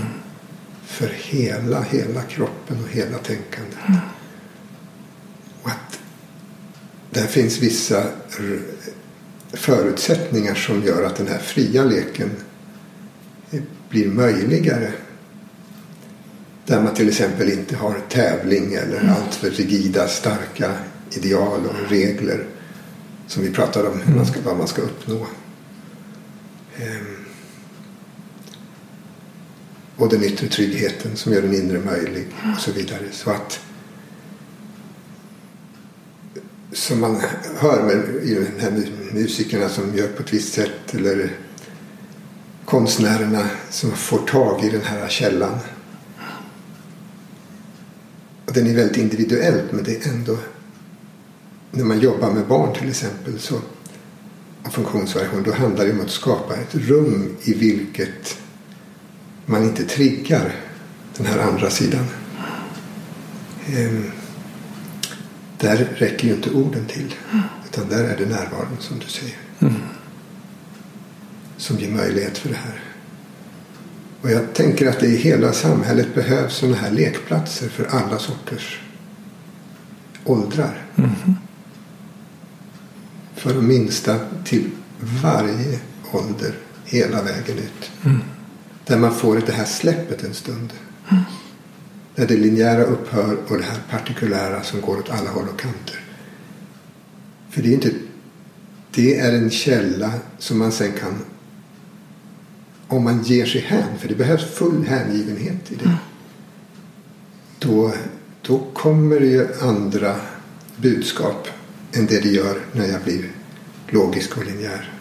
[0.86, 3.80] för hela, hela kroppen och hela tänkandet.
[3.88, 4.00] Mm.
[5.62, 6.00] Och att
[7.10, 8.04] där finns vissa
[9.54, 12.30] förutsättningar som gör att den här fria leken
[13.89, 14.91] blir möjligare
[16.68, 19.13] där man till exempel inte har tävling eller mm.
[19.13, 20.72] alltför rigida starka
[21.11, 22.45] ideal och regler
[23.28, 25.28] som vi pratade om hur man ska, vad man ska uppnå.
[26.78, 27.26] Ehm.
[29.95, 33.03] Och den yttre tryggheten som gör den inre möjlig och så vidare.
[33.11, 33.59] Så att
[36.72, 37.22] som man
[37.57, 41.32] hör med i de här musikerna som gör på ett visst sätt eller
[42.65, 45.59] konstnärerna som får tag i den här källan
[48.54, 50.38] den är väldigt individuellt men det är ändå
[51.72, 53.60] när man jobbar med barn till exempel så
[54.64, 58.38] och funktionsvariation då handlar det om att skapa ett rum i vilket
[59.45, 60.56] man inte triggar
[61.18, 62.06] den här andra sidan.
[63.76, 64.12] Ehm,
[65.58, 67.16] där räcker ju inte orden till
[67.70, 69.36] utan där är det närvaron som du säger.
[69.60, 69.74] Mm.
[71.58, 72.87] som ger möjlighet för det här.
[74.22, 78.82] Och jag tänker att det i hela samhället behövs sådana här lekplatser för alla sorters
[80.24, 80.86] åldrar.
[80.95, 81.11] Mm.
[83.36, 84.70] För de minsta till
[85.24, 85.80] varje
[86.11, 86.53] ålder
[86.86, 87.91] hela vägen ut.
[88.05, 88.22] Mm.
[88.86, 90.74] Där man får det här släppet en stund.
[92.15, 95.99] Där det linjära upphör och det här partikulära som går åt alla håll och kanter.
[97.49, 97.91] För det är inte
[98.91, 101.13] det är en källa som man sen kan
[102.88, 105.98] om man ger sig hän, för det behövs full hängivenhet i det.
[107.60, 107.94] Då,
[108.42, 110.16] då kommer det ju andra
[110.78, 111.48] budskap
[111.94, 113.32] än det det gör när jag blir
[113.88, 114.92] logisk och linjär.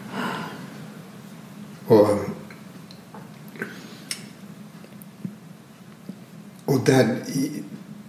[1.87, 2.09] Och,
[6.65, 7.15] och där,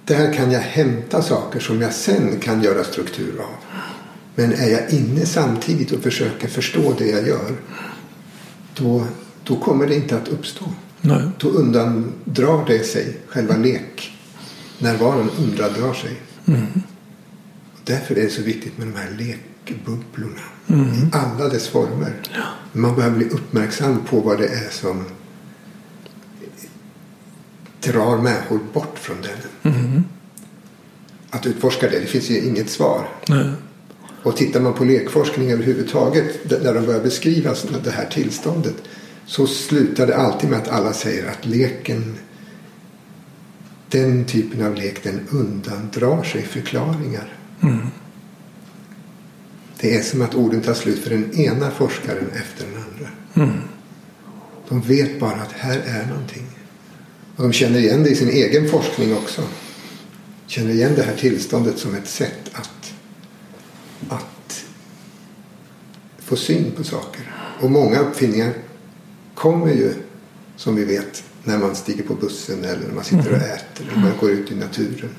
[0.04, 3.54] där kan jag hämta saker som jag sen kan göra struktur av.
[4.34, 7.56] Men är jag inne samtidigt och försöker förstå det jag gör
[8.74, 9.04] då,
[9.48, 10.64] då kommer det inte att uppstå.
[11.00, 11.22] Nej.
[11.38, 14.18] Då undandrar det sig själva lek.
[14.78, 16.20] Närvaron undandrar sig.
[16.46, 16.66] Mm.
[17.84, 20.40] Därför är det så viktigt med de här lekbubblorna
[20.70, 20.86] Mm.
[20.86, 22.12] i alla dess former.
[22.72, 25.04] Man behöver bli uppmärksam på vad det är som
[27.80, 29.74] drar människor bort från den.
[29.74, 30.04] Mm.
[31.30, 33.08] Att utforska det, det finns ju inget svar.
[33.28, 33.50] Nej.
[34.22, 38.76] Och tittar man på lekforskning överhuvudtaget där de börjar beskriva det här tillståndet
[39.28, 42.14] så slutar det alltid med att alla säger att leken
[43.88, 47.36] den typen av lek den undandrar sig förklaringar.
[47.62, 47.86] Mm.
[49.80, 53.08] Det är som att orden tar slut för den ena forskaren efter den andra.
[53.34, 53.60] Mm.
[54.68, 56.46] De vet bara att här är någonting.
[57.36, 59.42] Och de känner igen det i sin egen forskning också.
[60.46, 62.92] Känner igen det här tillståndet som ett sätt att,
[64.08, 64.64] att
[66.18, 67.32] få syn på saker.
[67.60, 68.52] Och många uppfinningar
[69.38, 69.94] kommer ju,
[70.56, 73.96] som vi vet, när man stiger på bussen eller när man sitter och äter eller
[73.96, 75.10] när man går ut i naturen.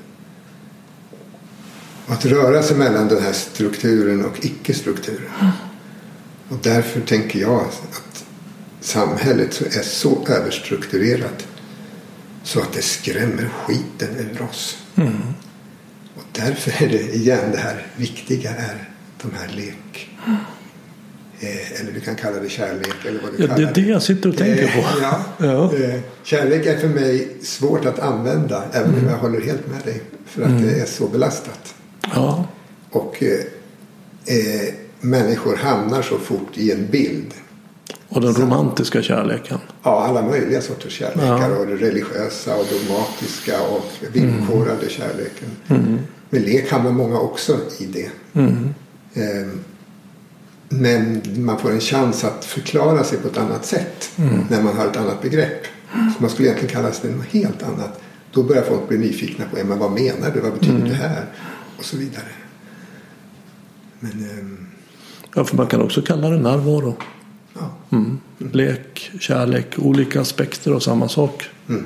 [2.06, 5.30] Att röra sig mellan den här strukturen och icke-strukturen.
[6.48, 8.24] Och därför tänker jag att
[8.80, 11.46] samhället är så överstrukturerat
[12.42, 14.78] så att det skrämmer skiten ur oss.
[14.96, 15.12] Mm.
[16.14, 18.88] Och därför är det igen det här viktiga är
[19.22, 20.10] de här lek.
[21.42, 23.90] Eh, eller du kan kalla det kärlek eller vad du Ja, kallar det är det
[23.90, 24.84] jag sitter och tänker Eh, på.
[25.02, 25.24] Ja.
[25.46, 25.74] Ja.
[25.76, 30.02] Eh, Kärlek är för mig svårt att använda även om jag håller helt med dig.
[30.26, 31.74] För att det är så belastat.
[32.14, 32.44] Ja.
[32.90, 33.22] Och
[35.00, 37.34] människor hamnar så fort i en bild.
[38.08, 39.58] Och den romantiska kärleken.
[39.82, 41.50] Ja, alla möjliga sorters kärlekar.
[41.50, 41.56] Ja.
[41.58, 45.48] Och det religiösa och dogmatiska och villkorade kärleken.
[45.68, 45.98] Mm.
[46.30, 48.10] Men lek hamnar många också i det.
[48.40, 48.74] Mm.
[50.72, 54.40] Men man får en chans att förklara sig på ett annat sätt Mm.
[54.50, 55.62] när man har ett annat begrepp.
[55.92, 58.00] Så man skulle egentligen kalla det något helt annat.
[58.32, 60.40] Då börjar folk bli nyfikna på men vad menar du?
[60.40, 60.88] Vad betyder Mm.
[60.88, 61.24] det här?
[61.78, 62.24] Och så vidare.
[64.00, 64.66] Men ehm,
[65.34, 66.96] Ja, för man kan också kalla det närvaro.
[67.54, 67.70] ja.
[67.90, 68.18] Mm.
[68.52, 71.44] Lek, kärlek, olika aspekter av samma sak.
[71.68, 71.84] Mm.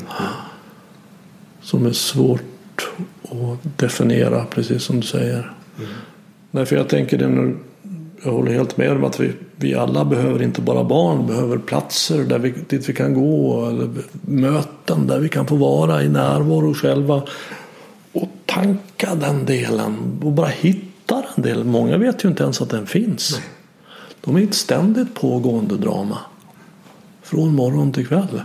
[1.62, 2.88] Som är svårt
[3.22, 5.52] att definiera, precis som du säger.
[6.50, 7.56] Nej, för jag tänker det nu,
[8.24, 12.24] jag håller helt med om att vi, vi alla behöver inte bara barn, behöver platser
[12.24, 16.74] där vi, dit vi kan gå, eller möten där vi kan få vara i närvaro
[16.74, 17.22] själva.
[18.12, 21.70] Och tanka den delen och bara hitta den delen.
[21.70, 23.40] Många vet ju inte ens att den finns.
[24.20, 26.18] De är ett ständigt pågående drama.
[27.22, 28.42] Från morgon till kväll.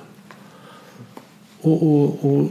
[1.62, 2.50] Och, och, och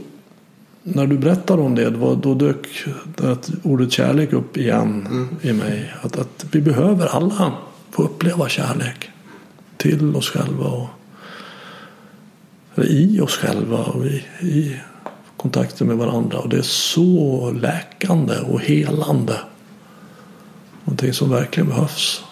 [0.95, 5.93] när du berättar om det, då, dök det ordet kärlek upp igen i mig.
[6.01, 7.53] Att, att vi behöver alla
[7.91, 9.09] få uppleva kärlek.
[9.77, 10.87] Till oss själva och
[12.79, 14.79] eller i oss själva och i, i
[15.37, 16.39] kontakten med varandra.
[16.39, 19.39] Och det är så läkande och helande.
[20.85, 22.23] Någonting som verkligen behövs.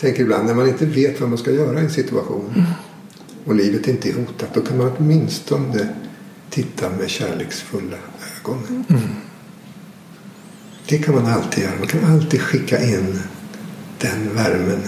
[0.00, 2.64] tänker ibland när man inte vet vad man ska göra i en situation
[3.44, 4.54] och livet inte är hotat.
[4.54, 5.88] Då kan man åtminstone
[6.50, 7.96] titta med kärleksfulla
[8.38, 8.84] ögon.
[10.88, 11.74] Det kan man alltid göra.
[11.78, 13.20] Man kan alltid skicka in
[13.98, 14.80] den värmen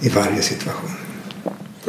[0.00, 0.90] i varje situation.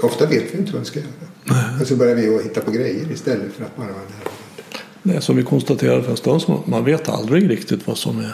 [0.01, 1.82] Ofta vet vi inte vad vi ska göra.
[1.82, 5.18] Och så börjar vi att hitta på grejer istället för att bara vara närvarande.
[5.18, 6.59] Är som vi konstaterade för en stund sedan.
[6.65, 8.34] Man vet aldrig riktigt vad som är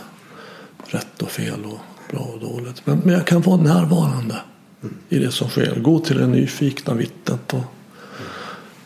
[0.86, 1.80] rätt och fel och
[2.12, 2.82] bra och dåligt.
[2.86, 4.42] Men, men jag kan vara närvarande
[5.10, 5.80] i det som sker.
[5.80, 7.64] Gå till det nyfikna vittnet och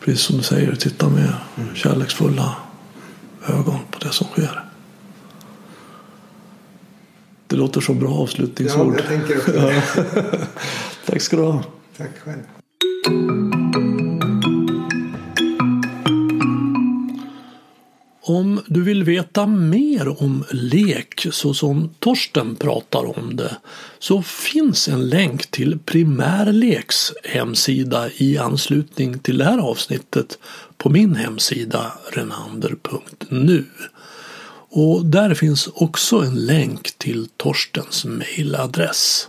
[0.08, 1.32] precis som du säger, titta med
[1.74, 2.56] kärleksfulla
[3.48, 4.64] ögon på det som sker.
[7.46, 8.94] Det låter så bra Ja, avslutningsord.
[8.98, 9.82] jag tänker också det.
[11.06, 11.62] Tack ska du ha.
[11.96, 13.87] Tack själv.
[18.28, 23.56] Om du vill veta mer om lek så som Torsten pratar om det
[23.98, 30.38] så finns en länk till Primärleks hemsida i anslutning till det här avsnittet
[30.76, 33.64] på min hemsida renander.nu.
[34.70, 39.28] Och där finns också en länk till Torstens mejladress.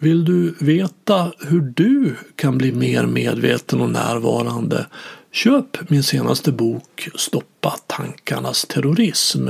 [0.00, 4.86] vill du veta hur du kan bli mer medveten och närvarande?
[5.32, 9.48] Köp min senaste bok Stoppa tankarnas terrorism.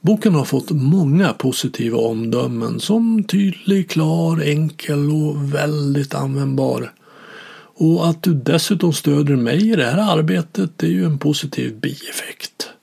[0.00, 6.92] Boken har fått många positiva omdömen som tydlig, klar, enkel och väldigt användbar.
[7.76, 12.73] Och att du dessutom stöder mig i det här arbetet är ju en positiv bieffekt.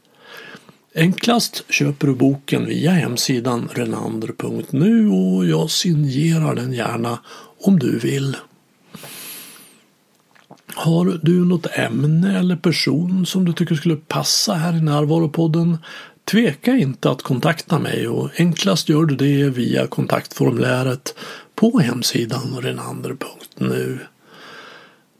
[0.95, 7.19] Enklast köper du boken via hemsidan renander.nu och jag signerar den gärna
[7.59, 8.37] om du vill.
[10.73, 15.77] Har du något ämne eller person som du tycker skulle passa här i Närvaropodden?
[16.31, 21.15] Tveka inte att kontakta mig och enklast gör du det via kontaktformuläret
[21.55, 23.99] på hemsidan renander.nu.